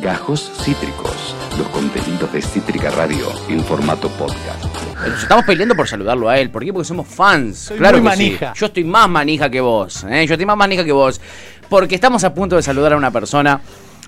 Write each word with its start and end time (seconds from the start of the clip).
Gajos 0.00 0.50
Cítricos, 0.62 1.34
los 1.58 1.68
contenidos 1.68 2.32
de 2.32 2.40
Cítrica 2.40 2.90
Radio 2.90 3.30
en 3.48 3.62
formato 3.62 4.08
podcast. 4.08 4.64
Nos 5.06 5.22
estamos 5.22 5.44
peleando 5.44 5.74
por 5.74 5.86
saludarlo 5.86 6.30
a 6.30 6.38
él. 6.38 6.48
¿Por 6.48 6.64
qué? 6.64 6.72
Porque 6.72 6.86
somos 6.86 7.06
fans. 7.06 7.70
claro 7.76 7.98
que 7.98 8.04
manija. 8.04 8.54
Yo 8.54 8.66
estoy 8.66 8.84
más 8.84 9.10
manija 9.10 9.50
que 9.50 9.60
vos. 9.60 10.04
¿eh? 10.04 10.24
Yo 10.26 10.34
estoy 10.34 10.46
más 10.46 10.56
manija 10.56 10.84
que 10.84 10.92
vos. 10.92 11.20
Porque 11.68 11.96
estamos 11.96 12.24
a 12.24 12.32
punto 12.32 12.56
de 12.56 12.62
saludar 12.62 12.94
a 12.94 12.96
una 12.96 13.10
persona. 13.10 13.60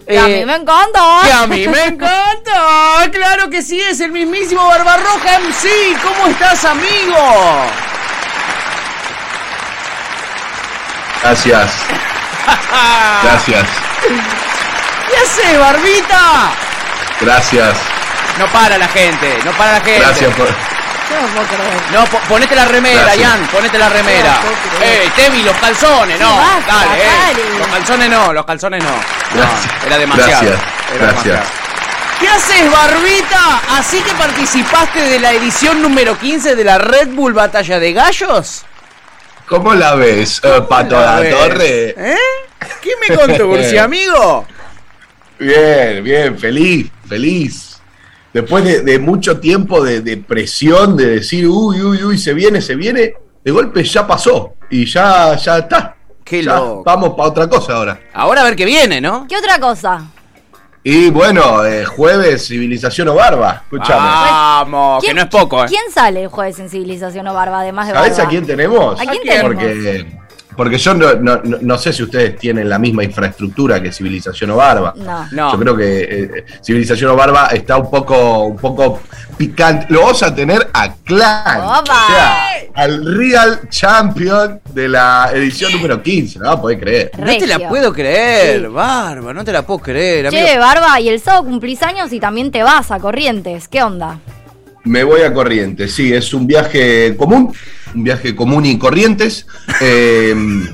Que 0.07 0.19
a 0.19 0.27
mí 0.27 0.33
eh, 0.33 0.47
me 0.47 0.57
encanta. 0.57 1.21
Que 1.25 1.33
a 1.33 1.47
mí 1.47 1.69
me 1.69 1.85
encanta. 1.85 3.11
Claro 3.13 3.51
que 3.51 3.61
sí, 3.61 3.79
es 3.79 4.01
el 4.01 4.13
mismísimo 4.13 4.67
Barbarroja 4.67 5.41
MC. 5.41 5.69
¿Cómo 6.03 6.29
estás, 6.29 6.65
amigo? 6.65 7.17
Gracias. 11.23 11.77
Gracias. 13.23 13.67
¿Qué 15.23 15.29
haces, 15.29 15.59
Barbita? 15.59 16.51
Gracias. 17.21 17.79
No 18.39 18.47
para 18.49 18.77
la 18.77 18.89
gente, 18.89 19.39
no 19.45 19.53
para 19.53 19.73
la 19.73 19.81
gente. 19.81 20.01
Gracias 20.01 20.35
por. 20.35 20.49
No. 20.49 22.01
No, 22.01 22.05
po- 22.07 22.19
ponete 22.29 22.57
la 22.57 22.65
remera, 22.65 23.03
Gracias. 23.03 23.19
Ian, 23.29 23.47
ponete 23.49 23.79
la 23.79 23.89
remera. 23.89 24.41
No. 24.43 24.85
Eh, 24.85 25.11
Tevi, 25.15 25.43
los 25.43 25.57
calzones, 25.59 26.19
no. 26.19 26.37
basta, 26.37 26.75
dale, 26.87 27.03
eh. 27.03 27.07
dale. 27.37 27.59
Los 27.59 27.69
calzones 27.69 28.09
no, 28.11 28.33
los 28.33 28.45
calzones 28.47 28.83
no. 28.83 28.91
No, 28.91 29.43
Gracias. 29.43 29.73
era 29.87 29.99
demasiado. 29.99 30.31
Gracias. 30.31 30.61
era 30.95 30.99
Gracias. 31.07 31.25
demasiado. 31.25 31.63
¿Qué 32.19 32.29
haces, 32.29 32.71
Barbita? 32.73 33.61
¿Así 33.79 34.01
que 34.01 34.13
participaste 34.15 35.01
de 35.03 35.21
la 35.21 35.33
edición 35.33 35.83
número 35.83 36.19
15 36.19 36.57
de 36.57 36.65
la 36.65 36.79
Red 36.79 37.09
Bull 37.11 37.33
Batalla 37.35 37.79
de 37.79 37.93
Gallos? 37.93 38.65
¿Cómo 39.49 39.75
la 39.75 39.95
ves, 39.95 40.41
eh, 40.43 40.63
Pato 40.69 40.99
A 40.99 41.21
la 41.21 41.31
Torre? 41.31 41.95
¿Eh? 41.97 42.17
¿Qué 42.81 42.91
me 43.09 43.15
contó, 43.17 43.49
Ursi, 43.49 43.77
amigo? 43.79 44.47
Bien, 45.43 46.05
bien, 46.05 46.39
feliz, 46.39 46.91
feliz. 47.09 47.81
Después 48.33 48.65
de, 48.65 48.81
de 48.83 48.99
mucho 48.99 49.41
tiempo 49.41 49.83
de, 49.85 50.01
de 50.01 50.17
presión, 50.17 50.97
de 50.97 51.07
decir, 51.07 51.47
uy, 51.49 51.83
uy, 51.83 52.03
uy, 52.05 52.19
se 52.19 52.33
viene, 52.33 52.63
se 52.63 52.75
viene, 52.77 53.15
de 53.45 53.51
golpe 53.51 53.83
ya 53.85 54.07
pasó 54.07 54.55
y 54.71 54.87
ya, 54.87 55.37
ya 55.37 55.59
está. 55.59 55.97
Qué 56.25 56.43
Ya, 56.43 56.55
loco. 56.57 56.83
Vamos 56.85 57.11
para 57.17 57.29
otra 57.29 57.49
cosa 57.49 57.75
ahora. 57.75 58.01
Ahora 58.15 58.41
a 58.43 58.45
ver 58.45 58.57
qué 58.57 58.65
viene, 58.65 59.01
¿no? 59.01 59.27
¿Qué 59.29 59.37
otra 59.37 59.59
cosa? 59.59 60.05
Y 60.85 61.11
bueno, 61.11 61.65
eh, 61.67 61.85
jueves, 61.85 62.47
civilización 62.47 63.09
o 63.09 63.15
barba. 63.15 63.63
Escúchame. 63.65 64.01
Vamos, 64.01 65.05
que 65.05 65.13
no 65.15 65.23
es 65.23 65.29
poco, 65.29 65.63
¿eh? 65.63 65.67
¿Quién 65.69 65.91
sale 65.93 66.23
el 66.23 66.29
jueves 66.29 66.59
en 66.59 66.69
Civilización 66.71 67.27
o 67.29 67.35
Barba, 67.35 67.61
además 67.61 67.87
de 67.89 67.95
¿Sabes 67.95 68.13
Barba? 68.17 68.25
a 68.25 68.31
quién 68.31 68.47
tenemos? 68.47 69.01
¿A 69.01 69.05
quién 69.05 69.09
¿A 69.09 69.13
quién? 69.13 69.23
tenemos? 69.23 69.53
Porque, 69.55 70.22
porque 70.57 70.79
yo 70.79 70.95
no, 70.95 71.15
no- 71.15 71.41
no- 71.45 71.59
no 71.61 71.79
sé 71.79 71.93
si 71.93 72.03
ustedes 72.03 72.37
tienen 72.37 72.69
la 72.69 72.79
misma 72.79 73.05
infraestructura 73.05 73.83
que 73.83 73.93
Civilización 73.93 74.51
o 74.51 74.57
Barba. 74.57 74.95
No. 74.97 75.27
No. 75.33 75.53
Yo 75.53 75.59
creo 75.59 75.77
que 75.77 76.03
eh, 76.03 76.45
Civilización 76.63 77.11
o 77.11 77.17
Barba 77.17 77.49
está 77.53 77.77
un 77.77 77.91
poco, 77.91 78.45
un 78.45 78.57
poco 78.57 79.01
picante. 79.37 79.87
Lo 79.89 80.01
vamos 80.03 80.23
a 80.23 80.35
tener 80.35 80.69
a 80.73 80.93
Clan. 81.05 81.61
O 81.61 81.85
sea, 81.87 82.47
al 82.75 83.05
Real 83.17 83.61
Champion 83.69 84.61
de 84.73 84.89
la 84.89 85.31
edición 85.35 85.73
número 85.73 86.03
15. 86.03 86.39
No 86.39 86.61
podés 86.61 86.79
creer. 86.81 87.11
No 87.19 87.27
te 87.27 87.47
la 87.47 87.69
puedo 87.69 87.93
creer, 87.93 88.61
Sí. 88.63 88.67
Barba, 88.67 89.33
no 89.35 89.45
te 89.45 89.53
la 89.53 89.63
puedo 89.67 89.81
creer, 89.81 90.27
amigo. 90.29 90.47
Che, 90.47 90.59
Barba, 90.59 91.01
y 91.01 91.09
el 91.09 91.21
sábado 91.21 91.45
cumplís 91.45 91.83
años 91.83 92.13
y 92.13 92.21
también 92.21 92.51
te 92.51 92.63
vas 92.63 92.91
a 92.91 92.99
Corrientes. 92.99 93.69
¿Qué 93.69 93.83
onda? 93.83 94.19
Me 94.85 95.05
voy 95.05 95.23
a 95.23 95.33
Corrientes. 95.33 95.95
Sí, 95.95 96.13
es 96.13 96.35
un 96.35 96.47
viaje 96.47 97.17
común. 97.17 97.55
Un 97.95 98.05
viaje 98.05 98.35
común 98.35 98.67
y 98.67 98.79
Corrientes. 98.79 99.47
Eh, 99.81 100.35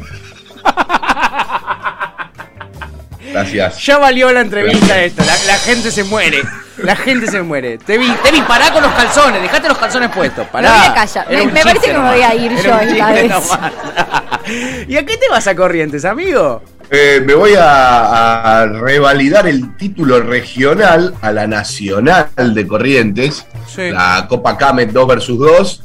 gracias. 3.33 3.85
Ya 3.85 3.99
valió 3.99 4.33
la 4.33 4.41
entrevista 4.41 5.05
esta, 5.05 5.25
la, 5.25 5.35
la 5.47 5.59
gente 5.59 5.91
se 5.91 6.05
muere. 6.05 6.43
La 6.83 6.97
gente 6.97 7.27
se 7.31 7.43
muere. 7.43 7.79
Te 7.79 7.99
vi, 7.99 8.11
te 8.23 8.31
vi, 8.31 8.41
pará 8.43 8.73
con 8.73 8.83
los 8.83 8.93
calzones, 8.93 9.43
dejate 9.43 9.69
los 9.69 9.79
calzones 9.79 10.11
puestos. 10.11 10.47
Pará. 10.49 10.71
Me 10.73 10.79
voy 10.79 10.87
a 10.89 10.95
callar. 10.95 11.27
Me- 11.31 11.47
me 11.47 11.63
parece 11.63 11.87
que 11.87 11.93
me 11.99 12.09
voy 12.11 12.21
a 12.23 12.35
ir 12.35 12.53
Era 12.53 12.63
yo 12.85 12.91
esta 12.93 13.13
vez. 13.13 13.29
nomás. 13.31 13.73
¿Y 14.89 14.97
a 14.97 15.05
qué 15.05 15.17
te 15.17 15.29
vas 15.29 15.47
a 15.47 15.55
Corrientes, 15.57 16.05
amigo? 16.05 16.63
Eh, 16.91 17.23
me 17.27 17.35
voy 17.35 17.53
a, 17.55 18.61
a 18.63 18.67
revalidar 18.67 19.47
el 19.47 19.77
título 19.77 20.21
regional 20.21 21.15
a 21.21 21.33
la 21.33 21.47
nacional 21.47 22.29
de 22.55 22.67
Corrientes, 22.67 23.45
Sí. 23.67 23.91
la 23.91 24.27
Copa 24.29 24.57
Camet 24.57 24.91
2 24.91 25.07
versus 25.07 25.39
2. 25.39 25.83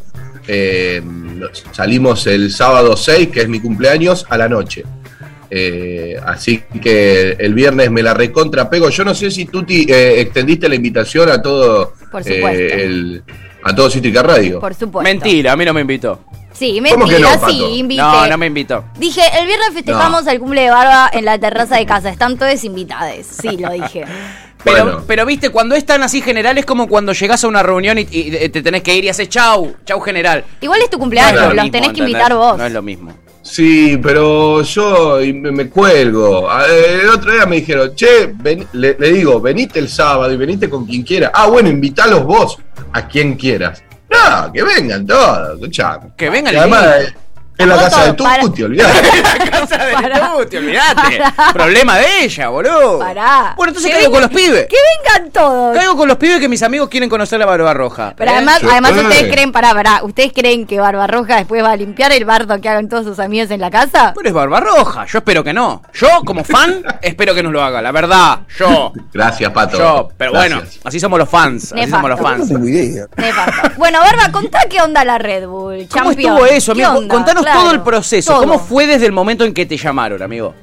Eh, 0.48 1.02
salimos 1.72 2.26
el 2.28 2.52
sábado 2.54 2.96
6, 2.96 3.30
que 3.30 3.42
es 3.42 3.50
mi 3.50 3.60
cumpleaños, 3.60 4.26
a 4.30 4.38
la 4.38 4.48
noche. 4.48 4.84
Eh, 5.50 6.16
así 6.26 6.64
que 6.82 7.32
el 7.40 7.54
viernes 7.54 7.92
me 7.92 8.02
la 8.02 8.14
recontra 8.14 8.70
pego. 8.70 8.90
Yo 8.90 9.04
no 9.04 9.14
sé 9.14 9.30
si 9.32 9.46
tú 9.46 9.66
eh, 9.70 10.16
extendiste 10.20 10.68
la 10.70 10.76
invitación 10.76 11.30
a 11.30 11.42
todo 11.42 11.94
Por 12.12 12.24
supuesto. 12.24 12.76
el- 12.76 13.24
a 13.66 13.74
todo 13.74 13.90
Cítrica 13.90 14.22
Radio. 14.24 14.60
Por 14.60 14.74
supuesto. 14.74 15.10
Mentira, 15.10 15.54
a 15.54 15.56
mí 15.56 15.64
no 15.64 15.74
me 15.74 15.82
invitó. 15.82 16.20
Sí, 16.52 16.80
¿Cómo 16.92 17.06
que 17.08 17.14
mentira, 17.18 17.36
no, 17.38 17.50
sí, 17.50 17.64
invité. 17.80 18.02
No, 18.02 18.28
no 18.28 18.38
me 18.38 18.46
invitó. 18.48 18.84
Dije, 19.00 19.22
el 19.40 19.48
viernes 19.48 19.70
festejamos 19.74 20.28
el 20.28 20.40
cumple 20.40 20.62
de 20.62 20.70
Barba 20.70 21.10
en 21.14 21.26
la 21.26 21.40
terraza 21.40 21.78
de 21.78 21.86
casa. 21.86 22.10
Están 22.10 22.38
todos 22.38 22.64
invitados. 22.64 23.26
Sí, 23.26 23.58
lo 23.58 23.72
dije. 23.72 24.04
Pero, 24.64 24.84
Bueno. 24.86 25.04
pero 25.06 25.26
viste, 25.26 25.50
cuando 25.50 25.76
es 25.76 25.86
tan 25.86 26.04
así 26.04 26.22
general 26.22 26.58
es 26.58 26.66
como 26.66 26.88
cuando 26.88 27.12
llegás 27.12 27.44
a 27.44 27.50
una 27.50 27.62
reunión 27.64 27.98
y, 27.98 28.08
y 28.10 28.48
te 28.48 28.62
tenés 28.62 28.82
que 28.82 28.96
ir 28.96 29.04
y 29.04 29.10
haces 29.10 29.28
chau, 29.28 29.76
chau 29.84 30.00
general. 30.00 30.46
Igual 30.62 30.80
es 30.82 30.90
tu 30.90 30.96
No 30.96 31.02
cumpleaños, 31.02 31.34
es 31.34 31.48
lo 31.50 31.54
los 31.54 31.64
mismo, 31.66 31.72
tenés 31.72 31.92
que 31.92 32.00
invitar 32.00 32.34
vos. 32.34 32.58
No 32.58 32.66
es 32.66 32.72
lo 32.72 32.82
mismo. 32.82 33.14
Sí, 33.44 34.00
pero 34.02 34.62
yo 34.64 35.18
me, 35.34 35.52
me 35.52 35.70
cuelgo. 35.70 36.50
A- 36.50 36.66
El 36.66 37.10
otro 37.10 37.32
día 37.34 37.46
me 37.46 37.58
dijeron, 37.58 37.94
che, 37.94 38.34
ven- 38.34 38.66
le, 38.74 38.96
le 38.98 39.12
digo, 39.12 39.40
venite 39.42 39.80
el 39.80 39.90
sábado 39.90 40.32
y 40.32 40.38
venite 40.38 40.70
con 40.70 40.86
quien 40.86 41.04
quiera. 41.04 41.30
Ah, 41.34 41.48
bueno, 41.48 41.70
invitalos 41.70 42.24
vos 42.24 42.58
a 42.94 43.06
quien 43.08 43.36
quieras. 43.36 43.84
No, 44.10 44.52
que 44.52 44.64
vengan 44.64 45.06
todos, 45.06 45.56
escuchame. 45.56 46.12
Que 46.16 46.30
vengan 46.30 46.54
Y 46.54 46.58
además, 46.58 46.86
eh, 47.02 47.14
en 47.58 47.70
la 47.70 47.76
casa 47.78 48.06
de 48.06 48.14
Tuti, 48.14 48.64
olvidate. 48.64 49.08
la 49.40 49.52
casa 49.52 49.78
de. 49.86 49.94
Tuti, 50.44 50.58
olvidate. 50.58 51.22
Problema 51.54 51.98
de 51.98 52.24
ella, 52.24 52.50
boludo. 52.50 53.00
Pará. 53.00 53.54
Bueno, 53.56 53.70
entonces 53.72 53.92
caigo 53.92 54.12
con 54.12 54.22
los 54.22 54.30
pibes. 54.32 54.68
Que 54.68 54.76
vengan 55.06 55.32
todos. 55.32 55.76
Caigo 55.78 55.96
con 55.96 56.08
los 56.08 56.18
pibes 56.18 56.40
que 56.40 56.50
mis 56.50 56.64
amigos 56.64 56.90
quieren 56.90 57.10
conocer 57.10 57.40
la 57.40 57.46
barba 57.46 57.74
roja. 57.74 58.14
Pero 58.18 58.32
¿Eh? 58.32 58.34
además, 58.36 58.62
además 58.64 58.92
ustedes 58.92 59.32
creen, 59.32 59.52
pará, 59.52 59.74
pará, 59.74 60.04
¿ustedes 60.04 60.32
creen 60.34 60.66
que 60.66 60.80
Barbarroja 60.80 61.38
después 61.38 61.64
va 61.64 61.72
a 61.72 61.76
limpiar 61.76 62.12
el 62.12 62.26
bardo 62.26 62.60
que 62.60 62.70
hagan 62.70 62.90
todos 62.90 63.06
sus 63.06 63.20
amigos 63.20 63.52
en 63.52 63.62
la 63.62 63.70
casa? 63.70 64.14
Pero 64.16 64.28
es 64.28 64.34
barba 64.34 64.60
roja, 64.60 65.06
yo 65.06 65.20
espero 65.20 65.44
que 65.44 65.54
no. 65.54 65.82
Yo, 65.94 66.08
como 66.26 66.44
fan, 66.44 66.84
espero 67.02 67.34
que 67.36 67.44
nos 67.44 67.52
lo 67.54 67.64
haga, 67.64 67.82
la 67.82 67.92
verdad. 67.92 68.40
Yo. 68.58 68.92
Gracias, 69.14 69.52
Pato. 69.52 69.78
Yo, 69.78 70.10
pero 70.18 70.32
bueno, 70.32 70.62
así 70.84 71.00
somos 71.00 71.20
los 71.20 71.30
fans. 71.30 71.66
Así 71.66 71.76
Nefasto. 71.76 71.96
somos 71.96 72.10
los 72.10 72.20
fans. 72.20 72.50
Nefasto. 73.18 73.72
Bueno, 73.78 74.00
Barba, 74.00 74.32
contá 74.32 74.60
qué 74.70 74.82
onda 74.82 75.04
la 75.06 75.18
Red 75.18 75.48
Bull. 75.48 75.88
¿Cómo 75.92 76.06
Champion. 76.12 76.34
estuvo 76.34 76.46
eso, 76.48 76.74
¿Qué 76.74 76.84
amigo? 76.84 77.00
onda? 77.00 77.14
Contanos 77.14 77.43
Claro, 77.44 77.60
todo 77.62 77.72
el 77.72 77.82
proceso. 77.82 78.34
todo. 78.34 78.42
¿Cómo 78.42 78.60
fue 78.60 78.88
desde 78.88 79.06
el 79.06 79.12
momento 79.12 79.44
en 79.46 79.54
que 79.54 79.66
te 79.66 79.78
llamaron, 79.78 80.22
amigo? 80.22 80.54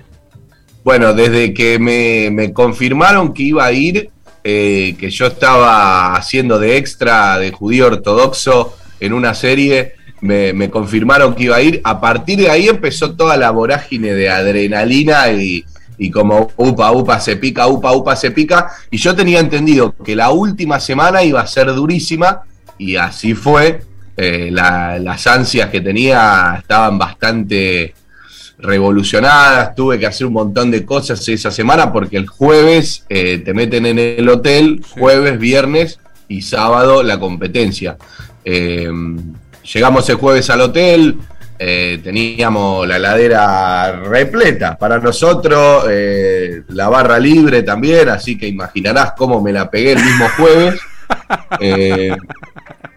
Bueno, 0.83 1.13
desde 1.13 1.53
que 1.53 1.79
me, 1.79 2.31
me 2.31 2.53
confirmaron 2.53 3.35
que 3.35 3.43
iba 3.43 3.65
a 3.65 3.73
ir, 3.73 4.11
eh, 4.43 4.97
que 4.99 5.11
yo 5.11 5.27
estaba 5.27 6.15
haciendo 6.15 6.59
de 6.59 6.79
extra 6.79 7.39
de 7.39 7.53
judío 7.53 7.87
ortodoxo 7.89 8.75
en 8.99 9.13
una 9.13 9.35
serie, 9.35 9.95
me, 10.23 10.53
me 10.53 10.71
confirmaron 10.71 11.35
que 11.35 11.45
iba 11.45 11.57
a 11.57 11.63
ir. 11.63 11.81
A 11.85 12.01
partir 12.01 12.39
de 12.39 12.51
ahí 12.51 12.69
empezó 12.69 13.15
toda 13.15 13.37
la 13.37 13.51
vorágine 13.51 14.15
de 14.15 14.31
adrenalina 14.31 15.31
y, 15.31 15.65
y 15.99 16.11
como 16.11 16.51
upa, 16.57 16.93
upa, 16.93 17.21
se 17.21 17.37
pica, 17.37 17.67
upa, 17.67 17.93
upa, 17.93 18.17
se 18.17 18.31
pica. 18.31 18.71
Y 18.91 18.97
yo 18.97 19.15
tenía 19.15 19.41
entendido 19.41 19.95
que 20.03 20.17
la 20.17 20.31
última 20.31 20.81
semana 20.81 21.23
iba 21.23 21.41
a 21.41 21.47
ser 21.47 21.67
durísima 21.75 22.43
y 22.79 22.97
así 22.97 23.35
fue. 23.35 23.83
Eh, 24.17 24.51
la- 24.53 24.99
las 24.99 25.27
ansias 25.27 25.71
que 25.71 25.81
tenía 25.81 26.57
estaban 26.59 26.99
bastante 26.99 27.95
revolucionadas, 28.59 29.75
tuve 29.75 29.99
que 29.99 30.07
hacer 30.07 30.27
un 30.27 30.35
montón 30.35 30.71
de 30.71 30.85
cosas 30.85 31.27
esa 31.29 31.51
semana 31.51 31.93
porque 31.93 32.17
el 32.19 32.27
jueves 32.27 33.05
eh, 33.09 33.39
te 33.39 33.55
meten 33.55 33.87
en 33.87 33.99
el 33.99 34.29
hotel, 34.29 34.83
jueves, 34.91 35.39
viernes 35.39 35.99
y 36.29 36.43
sábado 36.43 37.03
la 37.03 37.19
competencia. 37.19 37.97
Eh, 38.45 38.91
llegamos 39.73 40.09
el 40.11 40.17
jueves 40.17 40.51
al 40.51 40.61
hotel, 40.61 41.17
eh, 41.59 42.01
teníamos 42.03 42.87
la 42.87 42.99
ladera 42.99 43.93
repleta 43.93 44.77
para 44.79 44.99
nosotros, 44.99 45.87
eh, 45.91 46.63
la 46.69 46.89
barra 46.89 47.19
libre 47.19 47.63
también, 47.63 48.09
así 48.09 48.37
que 48.39 48.47
imaginarás 48.47 49.13
cómo 49.17 49.41
me 49.41 49.53
la 49.53 49.71
pegué 49.71 49.93
el 49.93 50.05
mismo 50.05 50.27
jueves. 50.37 50.81
Eh, 51.61 52.17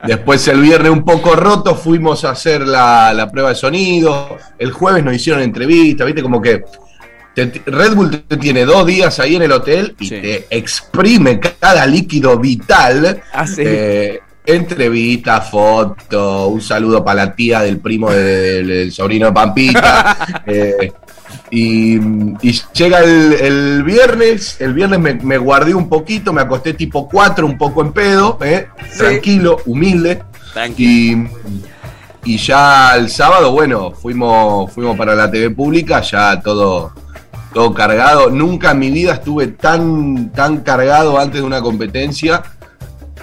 Después 0.06 0.46
el 0.50 0.60
viernes 0.60 0.92
un 0.92 1.06
poco 1.06 1.34
roto 1.34 1.76
fuimos 1.76 2.26
a 2.26 2.32
hacer 2.32 2.68
la, 2.68 3.14
la 3.14 3.32
prueba 3.32 3.50
de 3.50 3.56
sonido. 3.56 4.38
El 4.60 4.72
jueves 4.74 5.02
nos 5.02 5.16
hicieron 5.16 5.42
entrevista, 5.42 6.04
viste, 6.04 6.22
como 6.22 6.42
que 6.42 6.62
te- 7.34 7.62
Red 7.66 7.96
Bull 7.96 8.12
te 8.28 8.36
tiene 8.36 8.66
dos 8.66 8.86
días 8.86 9.18
ahí 9.22 9.38
en 9.38 9.44
el 9.44 9.52
hotel 9.54 9.96
y 10.00 10.08
Sí. 10.10 10.20
te 10.22 10.46
exprime 10.50 11.40
cada 11.40 11.86
líquido 11.86 12.38
vital. 12.38 13.22
Ah, 13.32 13.48
sí. 13.48 13.62
Eh, 13.66 14.20
entrevista, 14.46 15.40
foto, 15.40 16.48
un 16.50 16.62
saludo 16.62 17.02
para 17.04 17.26
la 17.28 17.34
tía 17.34 17.62
del 17.62 17.80
primo 17.80 18.12
de- 18.12 18.22
del, 18.24 18.68
del 18.68 18.92
sobrino 18.92 19.28
de 19.28 19.32
Pampita. 19.32 20.44
eh, 20.46 20.92
y, 21.52 22.00
llega 22.74 23.00
el, 23.00 23.84
viernes, 23.84 24.58
el 24.60 24.74
viernes 24.74 25.24
me, 25.24 25.38
guardé 25.38 25.76
un 25.76 25.88
poquito, 25.88 26.34
me 26.34 26.42
acosté 26.42 26.74
tipo 26.74 27.08
4, 27.08 27.46
un 27.46 27.58
poco 27.58 27.82
en 27.82 27.92
pedo, 27.92 28.38
¿eh? 28.42 28.68
tranquilo, 28.98 29.58
humilde. 29.66 30.24
Y, 30.78 31.16
y, 32.26 32.38
ya 32.38 32.96
el 32.96 33.10
sábado, 33.10 33.52
bueno, 33.52 33.92
fuimos, 33.92 34.72
fuimos 34.72 34.98
para 34.98 35.16
la 35.16 35.30
TV 35.30 35.52
pública, 35.52 36.02
ya 36.02 36.42
todo, 36.42 36.92
todo 37.54 37.74
cargado. 37.74 38.30
Nunca 38.30 38.72
en 38.72 38.80
mi 38.80 38.90
vida 38.90 39.14
estuve 39.14 39.48
tan, 39.48 40.32
tan 40.32 40.62
cargado 40.62 41.20
antes 41.20 41.42
de 41.42 41.48
una 41.48 41.62
competencia 41.62 42.42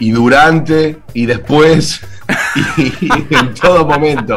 y 0.01 0.11
durante 0.11 0.99
y 1.15 1.27
después 1.27 2.01
y, 2.77 3.35
en 3.35 3.55
todo 3.55 3.87
momento. 3.87 4.35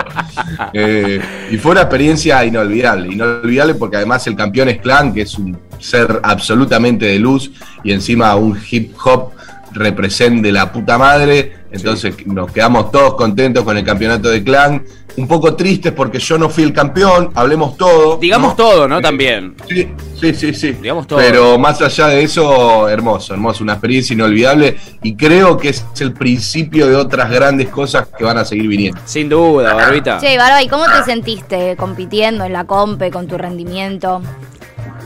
Eh, 0.73 1.19
y 1.51 1.57
fue 1.57 1.71
una 1.71 1.81
experiencia 1.81 2.45
inolvidable, 2.45 3.11
inolvidable 3.11 3.75
porque 3.75 3.97
además 3.97 4.25
el 4.27 4.35
campeón 4.35 4.69
es 4.69 4.79
Clan, 4.79 5.13
que 5.13 5.21
es 5.21 5.37
un 5.37 5.57
ser 5.79 6.19
absolutamente 6.23 7.05
de 7.05 7.19
luz 7.19 7.51
y 7.83 7.91
encima 7.91 8.35
un 8.35 8.57
hip 8.69 8.93
hop 9.03 9.31
represente 9.73 10.51
la 10.51 10.71
puta 10.71 10.97
madre. 10.97 11.63
Entonces 11.71 12.15
nos 12.27 12.51
quedamos 12.51 12.91
todos 12.91 13.15
contentos 13.15 13.63
con 13.63 13.77
el 13.77 13.83
campeonato 13.83 14.29
de 14.29 14.43
Clan 14.43 14.83
un 15.17 15.27
poco 15.27 15.55
tristes 15.55 15.91
porque 15.91 16.19
yo 16.19 16.37
no 16.37 16.49
fui 16.49 16.63
el 16.63 16.73
campeón, 16.73 17.31
hablemos 17.35 17.77
todo. 17.77 18.17
Digamos 18.17 18.55
todo, 18.55 18.87
¿no? 18.87 19.01
También. 19.01 19.55
Sí, 19.67 19.87
sí, 20.19 20.33
sí, 20.33 20.53
sí. 20.53 20.71
Digamos 20.73 21.07
todo. 21.07 21.19
Pero 21.19 21.57
más 21.57 21.81
allá 21.81 22.07
de 22.07 22.23
eso, 22.23 22.87
hermoso, 22.89 23.33
hermoso, 23.33 23.63
una 23.63 23.73
experiencia 23.73 24.13
inolvidable 24.13 24.77
y 25.01 25.15
creo 25.15 25.57
que 25.57 25.69
es 25.69 25.85
el 25.99 26.13
principio 26.13 26.87
de 26.87 26.95
otras 26.95 27.29
grandes 27.29 27.69
cosas 27.69 28.07
que 28.17 28.23
van 28.23 28.37
a 28.37 28.45
seguir 28.45 28.67
viniendo. 28.67 28.99
Sin 29.05 29.29
duda, 29.29 29.73
Barbita. 29.73 30.19
Sí, 30.19 30.35
Barba, 30.37 30.61
¿y 30.61 30.67
cómo 30.67 30.85
te 30.85 31.03
sentiste 31.03 31.75
compitiendo 31.75 32.45
en 32.45 32.53
la 32.53 32.65
compe 32.65 33.11
con 33.11 33.27
tu 33.27 33.37
rendimiento? 33.37 34.21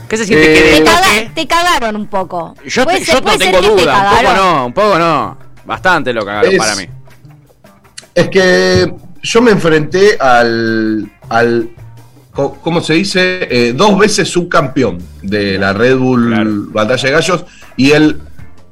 ¿Qué 0.08 0.16
se 0.16 0.24
siente? 0.24 0.46
que 0.46 1.30
te, 1.34 1.46
cagaron 1.46 1.96
un 1.96 2.06
poco. 2.06 2.54
Yo, 2.66 2.84
yo 2.98 3.20
no 3.20 3.38
tengo 3.38 3.60
duda, 3.60 4.10
un 4.10 4.24
poco 4.24 4.34
no, 4.34 4.66
un 4.66 4.72
poco 4.72 4.98
no. 4.98 5.38
Bastante 5.64 6.12
lo 6.12 6.24
cagaron 6.24 6.56
para 6.56 6.74
mí. 6.76 6.86
Es 8.14 8.28
que 8.28 8.92
yo 9.22 9.42
me 9.42 9.50
enfrenté 9.50 10.16
al, 10.18 11.10
al 11.28 11.70
¿cómo 12.32 12.80
se 12.80 12.94
dice? 12.94 13.48
Eh, 13.50 13.72
dos 13.74 13.98
veces 13.98 14.28
subcampeón 14.28 14.98
de 15.22 15.58
la 15.58 15.72
Red 15.72 15.96
Bull 15.98 16.68
Batalla 16.70 17.02
de 17.02 17.10
Gallos 17.10 17.44
y 17.76 17.90
el, 17.90 18.20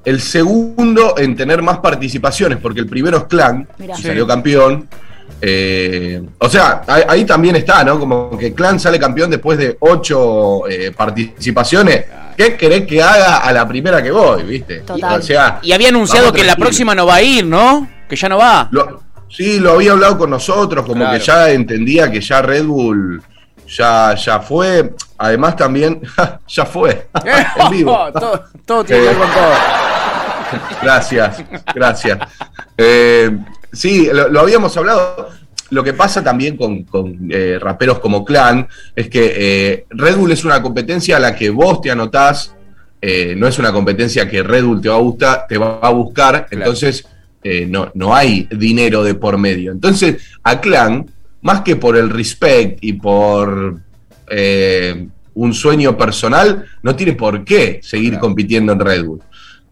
el 0.05 0.21
segundo 0.21 1.17
en 1.19 1.37
tener 1.37 1.63
más 1.63 1.79
participaciones, 1.79 2.59
porque 2.59 2.81
el 2.81 2.87
primero 2.87 3.19
es 3.19 3.25
Clan, 3.25 3.69
salió 4.01 4.27
campeón. 4.27 4.89
Eh, 5.41 6.23
o 6.39 6.49
sea, 6.49 6.83
ahí, 6.87 7.25
también 7.25 7.57
está, 7.57 7.85
¿no? 7.85 7.99
Como 7.99 8.37
que 8.39 8.55
Clan 8.55 8.81
sale 8.81 8.99
campeón 8.99 9.31
después 9.31 9.59
de 9.59 9.77
ocho 9.81 10.67
eh, 10.69 10.93
participaciones. 10.97 12.05
¿Qué 12.37 12.57
querés 12.57 12.87
que 12.87 13.03
haga 13.03 13.39
a 13.39 13.53
la 13.53 13.67
primera 13.67 14.03
que 14.03 14.11
voy, 14.11 14.43
viste? 14.45 14.83
Y, 15.63 15.73
había 15.73 15.89
anunciado 15.89 16.33
que 16.33 16.45
la 16.45 16.57
próxima 16.57 16.95
no 16.95 17.07
va 17.07 17.17
a 17.17 17.23
ir, 17.23 17.47
¿no? 17.47 17.89
Que 18.09 18.17
ya 18.17 18.29
no 18.29 18.39
va. 18.39 18.71
Sí, 19.29 19.59
lo 19.59 19.73
había 19.73 19.93
hablado 19.93 20.19
con 20.19 20.31
nosotros, 20.31 20.87
como 20.87 21.11
que 21.11 21.19
ya 21.19 21.51
entendía 21.51 22.11
que 22.11 22.21
ya 22.21 22.43
Red 22.43 22.65
Bull 22.65 23.23
ya, 23.67 24.15
ya 24.15 24.41
fue. 24.41 24.95
Además 25.19 25.57
también, 25.57 26.01
ya 26.49 26.65
fue. 26.65 27.09
en 27.57 27.71
vivo. 27.71 28.09
todo, 28.65 28.85
tiene 28.85 29.03
que 29.03 29.09
ver 29.09 29.17
con 29.17 29.31
todo. 29.31 29.53
Gracias, 30.83 31.43
gracias. 31.75 32.19
Eh, 32.79 33.37
sí, 33.77 34.09
lo, 34.13 34.41
habíamos 34.41 34.77
hablado. 34.77 35.31
Lo 35.71 35.83
que 35.83 35.93
pasa 35.93 36.23
también 36.23 36.57
con, 36.57 36.87
eh, 37.31 37.59
raperos 37.61 37.99
como 37.99 38.25
Clan 38.25 38.69
es 38.95 39.09
que 39.09 39.33
eh, 39.37 39.87
Red 39.91 40.17
Bull 40.17 40.33
es 40.33 40.45
una 40.45 40.63
competencia 40.63 41.17
a 41.17 41.21
la 41.21 41.35
que 41.35 41.51
vos 41.51 41.81
te 41.81 41.91
anotás, 41.91 42.53
no 43.37 43.47
es 43.47 43.57
una 43.61 43.73
competencia 43.73 44.29
que 44.29 44.43
Red 44.43 44.65
Bull 44.65 44.81
te 44.81 44.89
va 44.89 44.97
a, 44.97 45.01
gustar, 45.01 45.47
te 45.49 45.59
va 45.59 45.79
a 45.81 45.91
buscar, 45.91 46.49
entonces 46.51 47.07
eh, 47.49 47.65
no, 47.65 47.93
no 47.95 48.13
hay 48.13 48.49
dinero 48.51 49.05
de 49.05 49.15
por 49.15 49.39
medio. 49.39 49.71
Entonces, 49.71 50.17
a 50.43 50.61
Clan, 50.61 51.09
más 51.43 51.61
que 51.61 51.77
por 51.77 51.97
el 51.97 52.11
respect 52.11 52.83
y 52.83 52.95
por 52.95 53.79
eh, 54.29 55.07
un 55.35 55.55
sueño 55.55 55.97
personal, 55.97 56.65
no 56.83 56.97
tiene 56.97 57.13
por 57.13 57.45
qué 57.45 57.79
seguir 57.85 58.19
compitiendo 58.19 58.73
en 58.73 58.81
Red 58.81 59.05
Bull. 59.05 59.21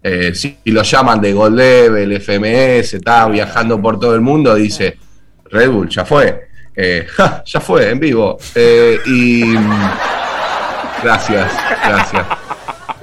Eh, 0.07 0.35
si 0.35 0.59
lo 0.67 0.83
llaman 0.83 1.19
de 1.19 1.33
Gold 1.33 1.57
Level, 1.57 2.21
FMS, 2.21 2.95
está 2.95 3.27
viajando 3.27 3.81
por 3.81 3.99
todo 3.99 4.15
el 4.15 4.21
mundo, 4.21 4.55
dice, 4.55 4.99
Red 5.47 5.71
Bull, 5.71 5.89
ya 5.89 6.05
fue. 6.05 6.49
ya 7.47 7.61
fue, 7.61 7.91
en 7.91 8.01
vivo. 8.01 8.37
y 9.07 9.55
gracias, 11.03 11.53
gracias. 11.87 12.27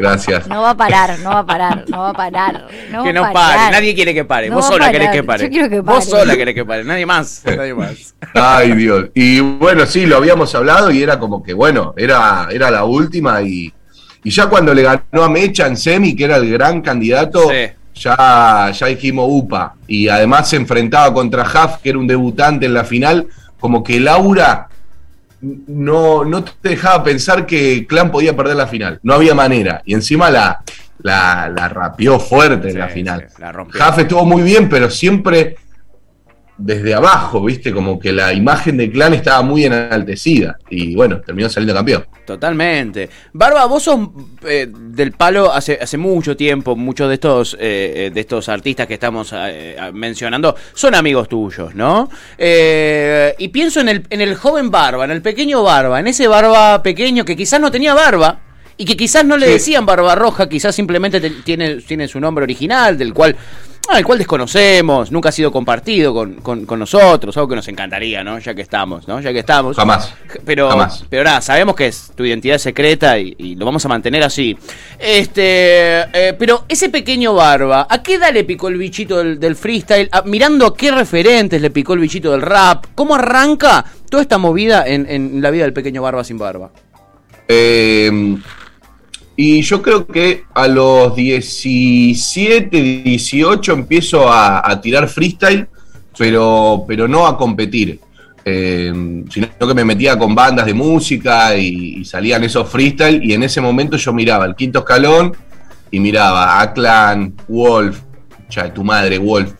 Gracias. 0.01 0.47
No 0.47 0.61
va 0.61 0.71
a 0.71 0.77
parar, 0.77 1.19
no 1.19 1.29
va 1.29 1.39
a 1.39 1.45
parar, 1.45 1.85
no 1.87 1.99
va 1.99 2.09
a 2.09 2.13
parar. 2.13 2.67
que 3.03 3.13
no 3.13 3.31
pare, 3.31 3.71
nadie 3.71 3.93
quiere 3.93 4.13
que 4.13 4.25
pare. 4.25 4.49
Vos 4.49 4.65
sola 4.65 4.91
querés 4.91 5.11
que 5.11 5.23
pare. 5.23 5.43
Yo 5.43 5.49
quiero 5.49 5.69
que 5.69 5.83
pare. 5.83 5.95
Vos 5.97 6.05
sola 6.05 6.35
querés 6.35 6.55
que 6.55 6.65
pare, 6.65 6.83
nadie 6.83 7.05
más. 7.05 7.43
Nadie 7.61 7.73
más. 7.73 8.15
Ay, 8.33 8.71
Dios. 8.73 9.09
Y 9.13 9.39
bueno, 9.39 9.85
sí, 9.85 10.05
lo 10.05 10.17
habíamos 10.17 10.55
hablado 10.55 10.89
y 10.91 11.03
era 11.03 11.19
como 11.19 11.43
que, 11.43 11.53
bueno, 11.53 11.93
era, 11.97 12.47
era 12.49 12.71
la 12.71 12.85
última 12.85 13.41
y, 13.41 13.71
y 14.23 14.29
ya 14.29 14.47
cuando 14.47 14.73
le 14.73 14.83
ganó 14.83 15.23
a 15.23 15.29
Mecha 15.29 15.67
en 15.67 15.77
semi, 15.77 16.15
que 16.15 16.25
era 16.25 16.37
el 16.37 16.49
gran 16.51 16.81
candidato, 16.81 17.49
ya, 17.95 18.71
ya 18.71 18.87
dijimos 18.87 19.25
UPA. 19.29 19.75
Y 19.87 20.07
además 20.07 20.49
se 20.49 20.57
enfrentaba 20.57 21.13
contra 21.13 21.43
Huff, 21.43 21.77
que 21.81 21.89
era 21.89 21.97
un 21.97 22.07
debutante 22.07 22.65
en 22.65 22.73
la 22.73 22.83
final, 22.83 23.27
como 23.59 23.83
que 23.83 23.99
Laura 23.99 24.67
no, 25.41 26.23
no 26.23 26.43
te 26.43 26.69
dejaba 26.69 27.03
pensar 27.03 27.45
que 27.47 27.85
Clan 27.87 28.11
podía 28.11 28.35
perder 28.35 28.55
la 28.55 28.67
final. 28.67 28.99
No 29.01 29.13
había 29.15 29.33
manera. 29.33 29.81
Y 29.85 29.95
encima 29.95 30.29
la, 30.29 30.61
la, 30.99 31.51
la 31.55 31.67
rapió 31.67 32.19
fuerte 32.19 32.69
en 32.69 32.79
la 32.79 32.89
final. 32.89 33.27
Jafe 33.71 34.01
estuvo 34.03 34.25
muy 34.25 34.43
bien, 34.43 34.69
pero 34.69 34.89
siempre 34.89 35.55
desde 36.61 36.93
abajo, 36.93 37.43
¿viste? 37.43 37.71
Como 37.71 37.99
que 37.99 38.11
la 38.11 38.33
imagen 38.33 38.77
de 38.77 38.91
Clan 38.91 39.13
estaba 39.13 39.41
muy 39.41 39.65
enaltecida. 39.65 40.57
Y 40.69 40.95
bueno, 40.95 41.21
terminó 41.21 41.49
saliendo 41.49 41.73
campeón. 41.73 42.05
Totalmente. 42.25 43.09
Barba, 43.33 43.65
vos 43.65 43.83
sos 43.83 43.99
eh, 44.47 44.67
del 44.71 45.11
palo 45.11 45.51
hace, 45.51 45.79
hace 45.81 45.97
mucho 45.97 46.37
tiempo. 46.37 46.75
Muchos 46.75 47.07
de 47.09 47.15
estos, 47.15 47.55
eh, 47.55 47.93
eh, 48.07 48.11
de 48.13 48.19
estos 48.19 48.47
artistas 48.47 48.87
que 48.87 48.93
estamos 48.93 49.33
mencionando 49.93 50.55
son 50.73 50.95
amigos 50.95 51.27
tuyos, 51.27 51.73
¿no? 51.75 52.09
y 52.37 53.47
pienso 53.49 53.79
en 53.81 53.89
el, 53.89 54.05
en 54.09 54.21
el 54.21 54.35
joven 54.35 54.69
Barba, 54.69 55.05
en 55.05 55.11
el 55.11 55.21
pequeño 55.21 55.63
Barba, 55.63 55.99
en 55.99 56.07
ese 56.07 56.27
Barba 56.27 56.83
pequeño 56.83 57.25
que 57.25 57.35
quizás 57.35 57.59
no 57.59 57.71
tenía 57.71 57.93
barba. 57.93 58.39
Y 58.77 58.85
que 58.85 58.97
quizás 58.97 59.23
no 59.23 59.37
le 59.37 59.47
decían 59.47 59.85
barba 59.85 60.15
roja, 60.15 60.49
quizás 60.49 60.73
simplemente 60.73 61.21
tiene, 61.43 61.75
tiene 61.75 62.07
su 62.07 62.19
nombre 62.19 62.43
original, 62.43 62.97
del 62.97 63.13
cual 63.13 63.35
ah, 63.89 64.03
cual 64.03 64.17
desconocemos, 64.17 65.11
nunca 65.11 65.29
ha 65.29 65.31
sido 65.31 65.51
compartido 65.51 66.13
con, 66.13 66.35
con, 66.35 66.79
nosotros, 66.79 67.35
algo 67.37 67.49
que 67.49 67.55
nos 67.55 67.67
encantaría, 67.67 68.23
¿no? 68.23 68.39
Ya 68.39 68.53
que 68.53 68.61
estamos, 68.61 69.07
¿no? 69.07 69.19
Ya 69.19 69.31
que 69.33 69.39
estamos. 69.39 69.75
Jamás. 69.75 70.13
Pero, 70.45 70.69
Jamás. 70.69 71.05
pero 71.09 71.23
nada, 71.23 71.41
sabemos 71.41 71.75
que 71.75 71.87
es 71.87 72.11
tu 72.15 72.23
identidad 72.25 72.57
secreta 72.57 73.17
y, 73.19 73.55
lo 73.55 73.65
vamos 73.65 73.85
a 73.85 73.89
mantener 73.89 74.23
así. 74.23 74.57
Este, 74.97 76.01
eh, 76.13 76.35
pero 76.37 76.65
ese 76.67 76.89
pequeño 76.89 77.33
barba, 77.33 77.87
¿a 77.89 78.01
qué 78.01 78.15
edad 78.15 78.33
le 78.33 78.43
picó 78.43 78.67
el 78.69 78.77
bichito 78.77 79.23
del, 79.23 79.55
freestyle? 79.55 80.09
Ah, 80.11 80.23
mirando 80.25 80.65
a 80.65 80.75
qué 80.75 80.91
referentes 80.91 81.61
le 81.61 81.69
picó 81.69 81.93
el 81.93 81.99
bichito 81.99 82.31
del 82.31 82.41
rap. 82.41 82.85
¿Cómo 82.95 83.15
arranca 83.15 83.85
toda 84.09 84.23
esta 84.23 84.37
movida 84.37 84.87
en, 84.87 85.05
en 85.09 85.41
la 85.41 85.51
vida 85.51 85.63
del 85.63 85.73
pequeño 85.73 86.01
barba 86.01 86.23
sin 86.23 86.37
barba? 86.37 86.71
Eh, 87.47 88.09
y 89.35 89.61
yo 89.61 89.81
creo 89.81 90.05
que 90.05 90.43
a 90.53 90.67
los 90.67 91.15
17, 91.15 92.81
18 93.03 93.73
empiezo 93.73 94.31
a, 94.31 94.79
tirar 94.81 95.07
freestyle, 95.07 95.67
pero, 96.17 96.83
pero 96.87 97.07
no 97.07 97.25
a 97.25 97.37
competir. 97.37 97.99
Eh, 98.43 98.91
sino 99.29 99.47
que 99.67 99.73
me 99.75 99.85
metía 99.85 100.17
con 100.17 100.33
bandas 100.33 100.65
de 100.65 100.73
música 100.73 101.55
y, 101.55 102.03
salían 102.03 102.43
esos 102.43 102.67
freestyle 102.69 103.23
y 103.23 103.33
en 103.33 103.43
ese 103.43 103.61
momento 103.61 103.97
yo 103.97 104.11
miraba 104.13 104.45
el 104.45 104.55
quinto 104.55 104.79
escalón 104.79 105.35
y 105.91 105.99
miraba 105.99 106.59
a 106.59 106.73
Clan, 106.73 107.33
Wolf, 107.47 107.99
ya 108.49 108.73
tu 108.73 108.83
madre, 108.83 109.17
Wolf, 109.17 109.53